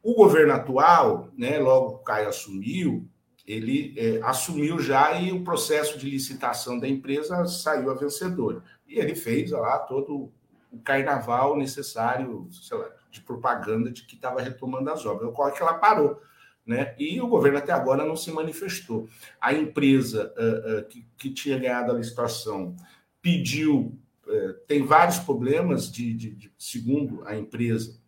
O 0.03 0.13
governo 0.13 0.51
atual, 0.51 1.29
né, 1.37 1.57
logo 1.57 1.93
o 1.93 1.99
Caio 1.99 2.27
assumiu, 2.27 3.07
ele 3.49 3.95
é, 3.97 4.21
assumiu 4.21 4.79
já 4.79 5.19
e 5.19 5.31
o 5.31 5.43
processo 5.43 5.97
de 5.97 6.07
licitação 6.07 6.79
da 6.79 6.87
empresa 6.87 7.43
saiu 7.45 7.89
a 7.89 7.95
vencedora. 7.95 8.61
E 8.87 8.99
ele 8.99 9.15
fez 9.15 9.49
lá 9.49 9.79
todo 9.79 10.31
o 10.71 10.79
carnaval 10.83 11.57
necessário, 11.57 12.47
sei 12.51 12.77
lá, 12.77 12.87
de 13.09 13.21
propaganda 13.21 13.89
de 13.89 14.03
que 14.03 14.13
estava 14.13 14.39
retomando 14.39 14.91
as 14.91 15.03
obras. 15.03 15.29
Ocorre 15.29 15.53
que 15.53 15.63
ela 15.63 15.73
parou. 15.73 16.21
Né? 16.63 16.93
E 16.99 17.19
o 17.19 17.27
governo 17.27 17.57
até 17.57 17.71
agora 17.71 18.05
não 18.05 18.15
se 18.15 18.31
manifestou. 18.31 19.09
A 19.41 19.51
empresa 19.51 20.31
uh, 20.37 20.81
uh, 20.81 20.85
que, 20.87 21.03
que, 21.17 21.31
tinha 21.31 21.57
ganhado 21.57 21.91
a 21.91 21.95
licitação 21.95 22.75
pediu, 23.19 23.97
uh, 24.27 24.53
tem 24.67 24.85
vários 24.85 25.17
problemas, 25.17 25.91
de, 25.91 26.13
de, 26.13 26.35
de 26.35 26.53
segundo 26.55 27.23
a 27.25 27.35
empresa, 27.35 27.99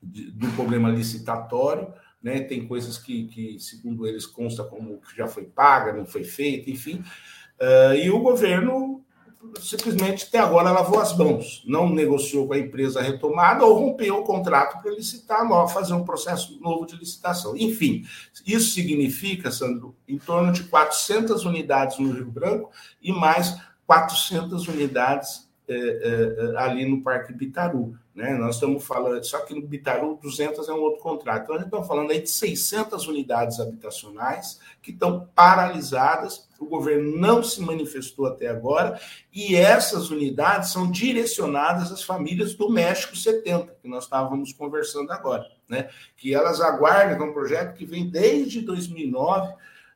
de, 0.00 0.30
do 0.30 0.48
problema 0.52 0.88
licitatório, 0.88 1.92
né? 2.22 2.40
Tem 2.40 2.66
coisas 2.66 2.98
que, 2.98 3.26
que, 3.28 3.58
segundo 3.60 4.06
eles, 4.06 4.26
consta 4.26 4.64
como 4.64 5.00
que 5.00 5.16
já 5.16 5.26
foi 5.26 5.44
paga, 5.44 5.92
não 5.92 6.06
foi 6.06 6.24
feita, 6.24 6.70
enfim. 6.70 7.02
Uh, 7.60 7.94
e 7.94 8.10
o 8.10 8.20
governo 8.20 9.04
simplesmente 9.60 10.26
até 10.26 10.38
agora 10.38 10.70
lavou 10.70 11.00
as 11.00 11.16
mãos, 11.16 11.62
não 11.66 11.88
negociou 11.88 12.46
com 12.46 12.54
a 12.54 12.58
empresa 12.58 13.00
retomada 13.00 13.64
ou 13.64 13.78
rompeu 13.78 14.18
o 14.18 14.24
contrato 14.24 14.82
para 14.82 14.90
licitar, 14.90 15.46
fazer 15.68 15.94
um 15.94 16.04
processo 16.04 16.60
novo 16.60 16.86
de 16.86 16.96
licitação. 16.96 17.56
Enfim, 17.56 18.04
isso 18.46 18.72
significa, 18.72 19.50
Sandro, 19.50 19.96
em 20.06 20.18
torno 20.18 20.52
de 20.52 20.64
400 20.64 21.44
unidades 21.44 21.98
no 21.98 22.12
Rio 22.12 22.30
Branco 22.30 22.70
e 23.00 23.12
mais 23.12 23.56
400 23.86 24.66
unidades 24.68 25.47
é, 25.68 25.74
é, 25.74 26.46
é, 26.46 26.56
ali 26.56 26.86
no 26.86 27.02
Parque 27.02 27.32
Bitaru. 27.32 27.94
Né? 28.14 28.34
Nós 28.38 28.54
estamos 28.54 28.84
falando, 28.84 29.22
só 29.22 29.40
que 29.40 29.54
no 29.54 29.60
Bitaru 29.60 30.18
200 30.22 30.66
é 30.66 30.72
um 30.72 30.80
outro 30.80 31.02
contrato. 31.02 31.42
Então, 31.42 31.54
a 31.56 31.58
gente 31.58 31.68
está 31.68 31.82
falando 31.84 32.10
aí 32.10 32.22
de 32.22 32.30
600 32.30 33.06
unidades 33.06 33.60
habitacionais 33.60 34.58
que 34.80 34.90
estão 34.90 35.28
paralisadas, 35.34 36.48
o 36.58 36.64
governo 36.64 37.16
não 37.18 37.42
se 37.42 37.60
manifestou 37.60 38.26
até 38.26 38.48
agora, 38.48 38.98
e 39.32 39.54
essas 39.54 40.10
unidades 40.10 40.70
são 40.72 40.90
direcionadas 40.90 41.92
às 41.92 42.02
famílias 42.02 42.54
do 42.54 42.70
México 42.70 43.14
70, 43.14 43.76
que 43.82 43.88
nós 43.88 44.04
estávamos 44.04 44.54
conversando 44.54 45.12
agora, 45.12 45.46
né? 45.68 45.90
que 46.16 46.34
elas 46.34 46.62
aguardam, 46.62 47.26
é 47.26 47.30
um 47.30 47.32
projeto 47.32 47.76
que 47.76 47.84
vem 47.84 48.08
desde 48.08 48.62
2009, 48.62 49.52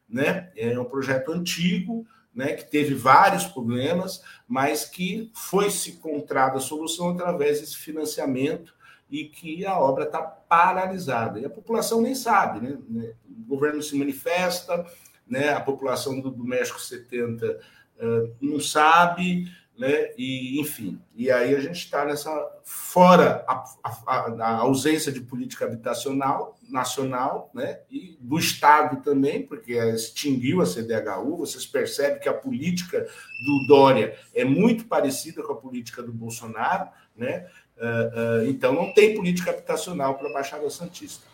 né? 0.07 0.51
é 0.55 0.79
um 0.79 0.85
projeto 0.85 1.33
antigo, 1.33 2.07
né, 2.35 2.55
que 2.55 2.65
teve 2.65 2.95
vários 2.95 3.45
problemas, 3.45 4.23
mas 4.49 4.85
que 4.85 5.31
foi 5.35 5.71
se 5.71 5.91
encontrada 5.93 6.57
a 6.57 6.61
solução 6.61 7.11
através 7.11 7.61
desse 7.61 7.77
financiamento 7.77 8.75
e 9.11 9.25
que 9.25 9.67
a 9.67 9.79
obra 9.79 10.05
está 10.05 10.23
paralisada. 10.23 11.39
E 11.39 11.45
a 11.45 11.51
população 11.51 12.01
nem 12.01 12.15
sabe, 12.15 12.67
né? 12.67 13.13
O 13.29 13.45
governo 13.47 13.83
se 13.83 13.95
manifesta, 13.95 14.87
né? 15.27 15.51
a 15.51 15.61
população 15.61 16.19
do, 16.21 16.31
do 16.31 16.45
México 16.45 16.81
70 16.81 17.47
uh, 17.47 18.35
não 18.41 18.59
sabe, 18.59 19.53
né? 19.83 20.13
E, 20.17 20.61
enfim, 20.61 21.01
e 21.13 21.29
aí 21.29 21.57
a 21.57 21.59
gente 21.59 21.79
está 21.79 22.05
nessa 22.05 22.31
fora 22.63 23.45
a, 23.49 23.65
a, 23.83 24.17
a, 24.39 24.57
ausência 24.59 25.11
de 25.11 25.21
política 25.21 25.65
habitacional 25.65 26.57
nacional, 26.71 27.51
né? 27.53 27.81
E 27.91 28.17
do 28.21 28.39
Estado 28.39 29.03
também, 29.03 29.45
porque 29.45 29.73
extinguiu 29.73 30.63
a 30.63 30.67
CDHU. 30.67 31.37
Vocês 31.37 31.67
percebem 31.67 32.21
que 32.21 32.29
a 32.29 32.33
política 32.33 33.09
do 33.45 33.67
Dória 33.67 34.17
é 34.33 34.45
muito 34.45 34.85
parecida 34.85 35.43
com 35.43 35.53
a 35.53 35.57
política 35.57 36.01
do 36.01 36.13
Bolsonaro, 36.13 36.89
né? 37.17 37.51
Uh, 37.77 38.45
uh, 38.45 38.49
então 38.49 38.73
não 38.73 38.95
tem 38.95 39.17
política 39.17 39.51
habitacional 39.51 40.17
para 40.17 40.31
a 40.31 40.33
Baixada 40.33 40.71
Santista. 40.71 41.27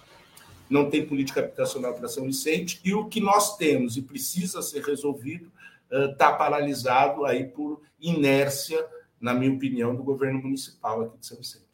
Não 0.71 0.89
tem 0.89 1.05
política 1.05 1.41
habitacional 1.41 1.93
para 1.93 2.09
São 2.09 2.25
Vicente, 2.25 2.81
e 2.83 2.95
o 2.95 3.11
que 3.11 3.21
nós 3.21 3.59
temos 3.59 3.99
e 3.99 4.03
precisa 4.03 4.63
ser 4.63 4.83
resolvido 4.85 5.53
está 5.91 6.33
paralisado 6.33 7.25
aí 7.25 7.47
por 7.47 7.83
inércia, 8.01 8.85
na 9.21 9.35
minha 9.35 9.53
opinião, 9.53 9.95
do 9.95 10.03
governo 10.03 10.41
municipal 10.41 11.03
aqui 11.03 11.19
de 11.19 11.27
São 11.27 11.39
Vicente. 11.39 11.67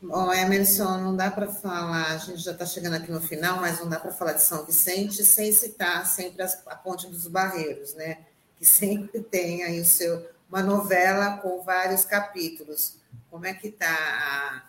Bom, 0.00 0.32
Emerson, 0.32 0.98
não 0.98 1.16
dá 1.16 1.28
para 1.28 1.48
falar, 1.48 2.12
a 2.12 2.18
gente 2.18 2.38
já 2.38 2.52
está 2.52 2.64
chegando 2.64 2.94
aqui 2.94 3.10
no 3.10 3.20
final, 3.20 3.60
mas 3.60 3.80
não 3.80 3.88
dá 3.88 3.98
para 3.98 4.12
falar 4.12 4.34
de 4.34 4.42
São 4.42 4.64
Vicente 4.64 5.24
sem 5.24 5.50
citar 5.50 6.06
sempre 6.06 6.42
a 6.42 6.76
ponte 6.76 7.08
dos 7.08 7.26
Barreiros, 7.26 7.94
né? 7.94 8.26
que 8.58 8.66
sempre 8.66 9.20
tem 9.22 9.62
aí 9.62 9.80
o 9.80 9.84
seu, 9.84 10.28
uma 10.48 10.62
novela 10.62 11.38
com 11.38 11.62
vários 11.62 12.04
capítulos. 12.04 12.96
Como 13.30 13.46
é 13.46 13.54
que 13.54 13.68
está 13.68 14.64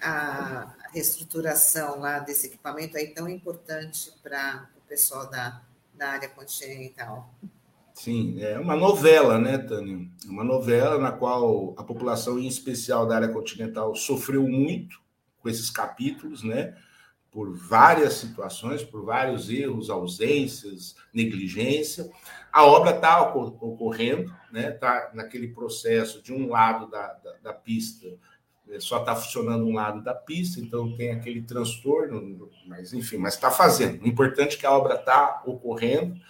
a, 0.00 0.08
a 0.08 0.74
reestruturação 0.92 2.00
lá 2.00 2.18
desse 2.18 2.48
equipamento 2.48 2.96
aí 2.96 3.14
tão 3.14 3.28
importante 3.28 4.12
para 4.22 4.68
o 4.76 4.88
pessoal 4.88 5.30
da, 5.30 5.62
da 5.98 6.10
área 6.10 6.28
continental? 6.28 7.34
Sim, 7.92 8.40
é 8.40 8.58
uma 8.58 8.76
novela, 8.76 9.38
né, 9.38 9.58
Tânia? 9.58 10.08
Uma 10.26 10.44
novela 10.44 10.98
na 10.98 11.10
qual 11.10 11.74
a 11.76 11.82
população, 11.82 12.38
em 12.38 12.46
especial 12.46 13.06
da 13.06 13.16
área 13.16 13.28
continental, 13.28 13.94
sofreu 13.96 14.46
muito 14.46 15.00
com 15.40 15.48
esses 15.48 15.68
capítulos, 15.68 16.44
né? 16.44 16.76
Por 17.28 17.52
várias 17.56 18.14
situações, 18.14 18.84
por 18.84 19.04
vários 19.04 19.50
erros, 19.50 19.90
ausências, 19.90 20.94
negligência. 21.12 22.08
A 22.52 22.64
obra 22.64 22.92
está 22.92 23.34
ocorrendo, 23.34 24.32
né? 24.52 24.70
Está 24.70 25.10
naquele 25.12 25.48
processo 25.48 26.22
de 26.22 26.32
um 26.32 26.48
lado 26.48 26.88
da, 26.88 27.14
da, 27.14 27.32
da 27.42 27.52
pista 27.52 28.06
só 28.78 29.00
está 29.00 29.16
funcionando 29.16 29.64
um 29.66 29.74
lado 29.74 30.02
da 30.02 30.14
pista, 30.14 30.60
então 30.60 30.94
tem 30.96 31.10
aquele 31.10 31.42
transtorno, 31.42 32.50
mas 32.66 32.92
enfim, 32.92 33.16
mas 33.16 33.34
está 33.34 33.50
fazendo. 33.50 34.02
O 34.02 34.08
importante 34.08 34.56
é 34.56 34.58
que 34.58 34.66
a 34.66 34.72
obra 34.72 34.94
está 34.94 35.42
ocorrendo 35.46 36.20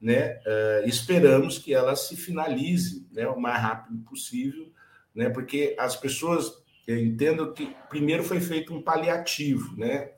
né? 0.00 0.38
Uh, 0.46 0.88
esperamos 0.88 1.58
que 1.58 1.74
ela 1.74 1.96
se 1.96 2.16
finalize 2.16 3.06
né, 3.12 3.26
o 3.26 3.40
mais 3.40 3.60
rápido 3.60 3.98
possível, 4.04 4.72
né? 5.14 5.28
Porque 5.28 5.74
as 5.78 5.96
pessoas 5.96 6.52
entendam 6.86 7.52
que 7.52 7.74
primeiro 7.88 8.22
foi 8.22 8.40
feito 8.40 8.72
um 8.72 8.80
paliativo, 8.80 9.76
né? 9.76 10.12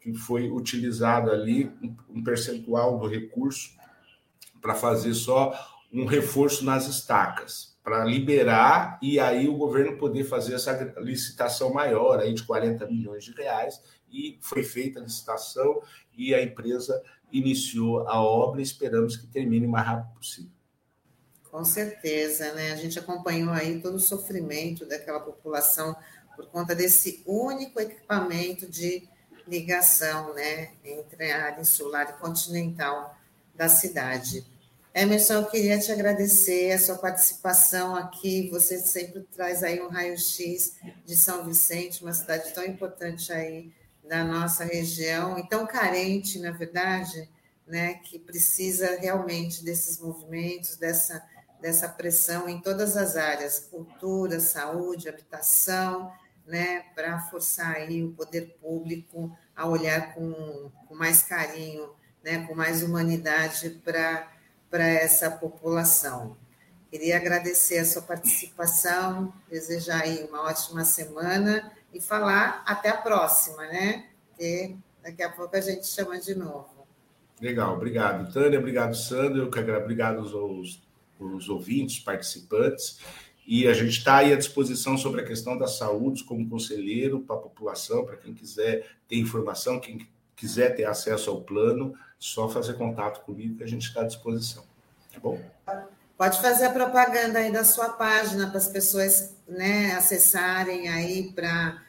Que 0.00 0.14
foi 0.14 0.48
utilizado 0.50 1.30
ali 1.30 1.70
um 2.08 2.22
percentual 2.22 2.98
do 2.98 3.08
recurso 3.08 3.70
para 4.60 4.74
fazer 4.74 5.14
só 5.14 5.52
um 5.92 6.06
reforço 6.06 6.64
nas 6.64 6.86
estacas, 6.86 7.73
para 7.84 8.02
liberar 8.02 8.98
e 9.02 9.20
aí 9.20 9.46
o 9.46 9.58
governo 9.58 9.98
poder 9.98 10.24
fazer 10.24 10.54
essa 10.54 10.72
licitação 10.98 11.70
maior 11.70 12.18
aí 12.18 12.32
de 12.32 12.42
40 12.42 12.86
milhões 12.86 13.22
de 13.22 13.32
reais 13.32 13.80
e 14.10 14.38
foi 14.40 14.62
feita 14.62 14.98
a 14.98 15.02
licitação 15.02 15.82
e 16.16 16.34
a 16.34 16.42
empresa 16.42 17.02
iniciou 17.30 18.08
a 18.08 18.18
obra 18.22 18.60
e 18.60 18.64
esperamos 18.64 19.18
que 19.18 19.26
termine 19.26 19.66
o 19.66 19.70
mais 19.70 19.86
rápido 19.86 20.14
possível. 20.14 20.50
Com 21.50 21.62
certeza, 21.62 22.52
né? 22.54 22.72
A 22.72 22.76
gente 22.76 22.98
acompanhou 22.98 23.52
aí 23.52 23.80
todo 23.80 23.96
o 23.96 24.00
sofrimento 24.00 24.86
daquela 24.86 25.20
população 25.20 25.94
por 26.34 26.46
conta 26.46 26.74
desse 26.74 27.22
único 27.26 27.78
equipamento 27.78 28.66
de 28.66 29.06
ligação, 29.46 30.32
né, 30.34 30.72
entre 30.82 31.30
a 31.30 31.44
área 31.44 31.60
insular 31.60 32.08
e 32.10 32.20
continental 32.20 33.16
da 33.54 33.68
cidade. 33.68 34.44
Emerson, 34.96 35.34
eu 35.34 35.46
queria 35.46 35.76
te 35.76 35.90
agradecer 35.90 36.70
a 36.70 36.78
sua 36.78 36.96
participação 36.96 37.96
aqui. 37.96 38.48
Você 38.50 38.78
sempre 38.78 39.22
traz 39.22 39.64
aí 39.64 39.82
um 39.82 39.88
raio-x 39.88 40.76
de 41.04 41.16
São 41.16 41.44
Vicente, 41.44 42.00
uma 42.04 42.12
cidade 42.12 42.54
tão 42.54 42.64
importante 42.64 43.32
aí 43.32 43.72
da 44.08 44.22
nossa 44.22 44.62
região, 44.62 45.36
e 45.36 45.48
tão 45.48 45.66
carente, 45.66 46.38
na 46.38 46.52
verdade, 46.52 47.28
né, 47.66 47.94
que 47.94 48.20
precisa 48.20 48.96
realmente 49.00 49.64
desses 49.64 49.98
movimentos, 49.98 50.76
dessa, 50.76 51.24
dessa 51.60 51.88
pressão 51.88 52.48
em 52.48 52.60
todas 52.60 52.96
as 52.96 53.16
áreas, 53.16 53.58
cultura, 53.58 54.38
saúde, 54.38 55.08
habitação, 55.08 56.12
né, 56.46 56.84
para 56.94 57.18
forçar 57.18 57.74
aí 57.74 58.04
o 58.04 58.12
poder 58.12 58.56
público 58.60 59.36
a 59.56 59.66
olhar 59.66 60.14
com, 60.14 60.70
com 60.86 60.94
mais 60.94 61.22
carinho, 61.22 61.90
né, 62.22 62.46
com 62.46 62.54
mais 62.54 62.82
humanidade 62.82 63.70
para 63.82 64.33
essa 64.82 65.30
população. 65.30 66.36
Queria 66.90 67.16
agradecer 67.16 67.78
a 67.78 67.84
sua 67.84 68.02
participação, 68.02 69.32
desejar 69.50 70.02
aí 70.02 70.24
uma 70.28 70.42
ótima 70.42 70.84
semana 70.84 71.72
e 71.92 72.00
falar 72.00 72.62
até 72.66 72.88
a 72.88 72.96
próxima, 72.96 73.66
né? 73.66 74.06
Porque 74.28 74.76
daqui 75.02 75.22
a 75.22 75.30
pouco 75.30 75.56
a 75.56 75.60
gente 75.60 75.86
chama 75.86 76.18
de 76.18 76.34
novo. 76.34 76.68
Legal, 77.40 77.74
obrigado, 77.74 78.32
Tânia, 78.32 78.58
obrigado, 78.58 78.94
Sandro, 78.94 79.46
obrigado 79.48 80.20
aos, 80.20 80.80
aos 81.20 81.48
ouvintes, 81.48 81.98
participantes, 81.98 83.00
e 83.46 83.66
a 83.66 83.74
gente 83.74 83.98
está 83.98 84.18
aí 84.18 84.32
à 84.32 84.36
disposição 84.36 84.96
sobre 84.96 85.20
a 85.20 85.24
questão 85.24 85.58
da 85.58 85.66
saúde 85.66 86.24
como 86.24 86.48
conselheiro 86.48 87.20
para 87.20 87.36
a 87.36 87.40
população, 87.40 88.04
para 88.04 88.16
quem 88.16 88.32
quiser 88.32 88.86
ter 89.08 89.16
informação, 89.16 89.80
quem 89.80 90.08
quiser 90.36 90.74
ter 90.74 90.84
acesso 90.84 91.30
ao 91.30 91.40
plano, 91.40 91.94
só 92.18 92.48
fazer 92.48 92.74
contato 92.74 93.24
comigo 93.24 93.56
que 93.56 93.64
a 93.64 93.68
gente 93.68 93.86
está 93.86 94.02
à 94.02 94.04
disposição. 94.04 94.64
Tá 95.12 95.20
bom? 95.20 95.40
Pode 96.16 96.40
fazer 96.40 96.66
a 96.66 96.70
propaganda 96.70 97.40
aí 97.40 97.52
da 97.52 97.64
sua 97.64 97.88
página 97.88 98.48
para 98.48 98.58
as 98.58 98.68
pessoas 98.68 99.36
né, 99.48 99.92
acessarem 99.94 100.88
aí 100.88 101.32
para 101.32 101.82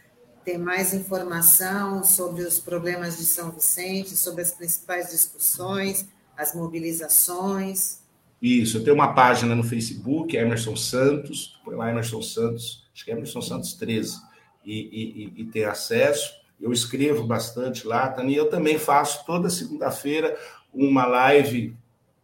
ter 0.43 0.57
mais 0.57 0.93
informação 0.93 2.03
sobre 2.03 2.43
os 2.43 2.59
problemas 2.59 3.17
de 3.17 3.25
São 3.25 3.51
Vicente, 3.51 4.15
sobre 4.15 4.41
as 4.41 4.51
principais 4.51 5.09
discussões, 5.09 6.07
as 6.37 6.53
mobilizações. 6.53 7.99
Isso, 8.41 8.77
eu 8.77 8.83
tenho 8.83 8.95
uma 8.95 9.13
página 9.13 9.55
no 9.55 9.63
Facebook, 9.63 10.35
Emerson 10.35 10.75
Santos, 10.75 11.59
põe 11.63 11.75
lá 11.75 11.89
Emerson 11.89 12.21
Santos, 12.21 12.87
acho 12.93 13.05
que 13.05 13.11
é 13.11 13.13
Emerson 13.13 13.41
Santos 13.41 13.73
13, 13.73 14.19
e, 14.63 15.33
e, 15.35 15.41
e 15.41 15.45
ter 15.45 15.65
acesso. 15.65 16.33
Eu 16.59 16.71
escrevo 16.71 17.25
bastante 17.25 17.85
lá, 17.85 18.09
Tani. 18.09 18.35
Eu 18.35 18.49
também 18.49 18.77
faço 18.77 19.25
toda 19.25 19.49
segunda-feira 19.49 20.37
uma 20.73 21.05
live 21.05 21.75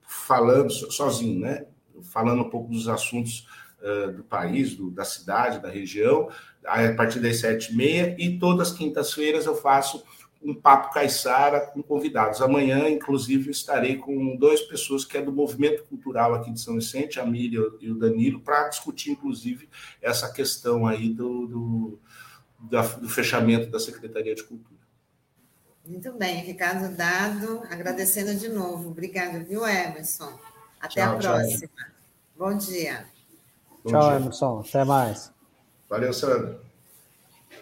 falando 0.02 0.70
sozinho, 0.70 1.39
né? 1.39 1.65
falando 2.04 2.41
um 2.41 2.50
pouco 2.50 2.72
dos 2.72 2.88
assuntos 2.88 3.48
uh, 3.82 4.12
do 4.12 4.24
país, 4.24 4.76
do, 4.76 4.89
da 4.89 5.06
cidade, 5.06 5.62
da 5.62 5.70
região, 5.70 6.30
a 6.65 6.91
partir 6.94 7.20
das 7.20 7.39
sete 7.39 7.72
e 7.72 7.76
meia, 7.76 8.15
e 8.17 8.38
todas 8.38 8.70
as 8.72 8.78
quintas-feiras 8.78 9.46
eu 9.46 9.56
faço 9.56 10.04
um 10.44 10.56
papo 10.56 10.91
caiçara 10.91 11.62
com 11.67 11.84
convidados. 11.84 12.41
Amanhã, 12.41 12.89
inclusive, 12.89 13.52
estarei 13.52 13.98
com 13.98 14.36
duas 14.36 14.60
pessoas 14.62 15.06
que 15.06 15.15
é 15.15 15.22
do 15.22 15.32
movimento 15.32 15.84
cultural 15.84 16.34
aqui 16.34 16.52
de 16.52 16.60
São 16.60 16.76
Vicente, 16.76 17.20
a 17.20 17.26
Miriam 17.26 17.65
e 17.80 17.91
o 17.91 17.96
Danilo, 17.96 18.39
para 18.39 18.67
discutir, 18.67 19.12
inclusive, 19.12 19.70
essa 20.02 20.32
questão 20.34 20.88
aí 20.88 21.10
do, 21.10 21.46
do, 21.46 22.00
da, 22.69 22.82
do 22.82 23.10
fechamento 23.10 23.69
da 23.69 23.80
Secretaria 23.80 24.36
de 24.36 24.43
Cultura. 24.43 24.82
Muito 25.86 26.13
bem, 26.13 26.41
Ricardo 26.41 26.95
Dado, 26.95 27.63
agradecendo 27.69 28.36
de 28.36 28.50
novo. 28.50 28.89
Obrigada, 28.89 29.39
viu, 29.39 29.65
Emerson? 29.67 30.39
Até 30.80 31.02
tchau, 31.02 31.15
a 31.15 31.17
próxima. 31.17 31.67
Tchau. 31.67 31.88
Bom 32.38 32.58
dia. 32.58 33.06
Bom 33.84 33.89
tchau, 33.89 34.10
dia. 34.10 34.19
Emerson. 34.19 34.63
Até 34.67 34.84
mais. 34.84 35.32
Valeu, 35.89 36.13
Sandra. 36.13 36.71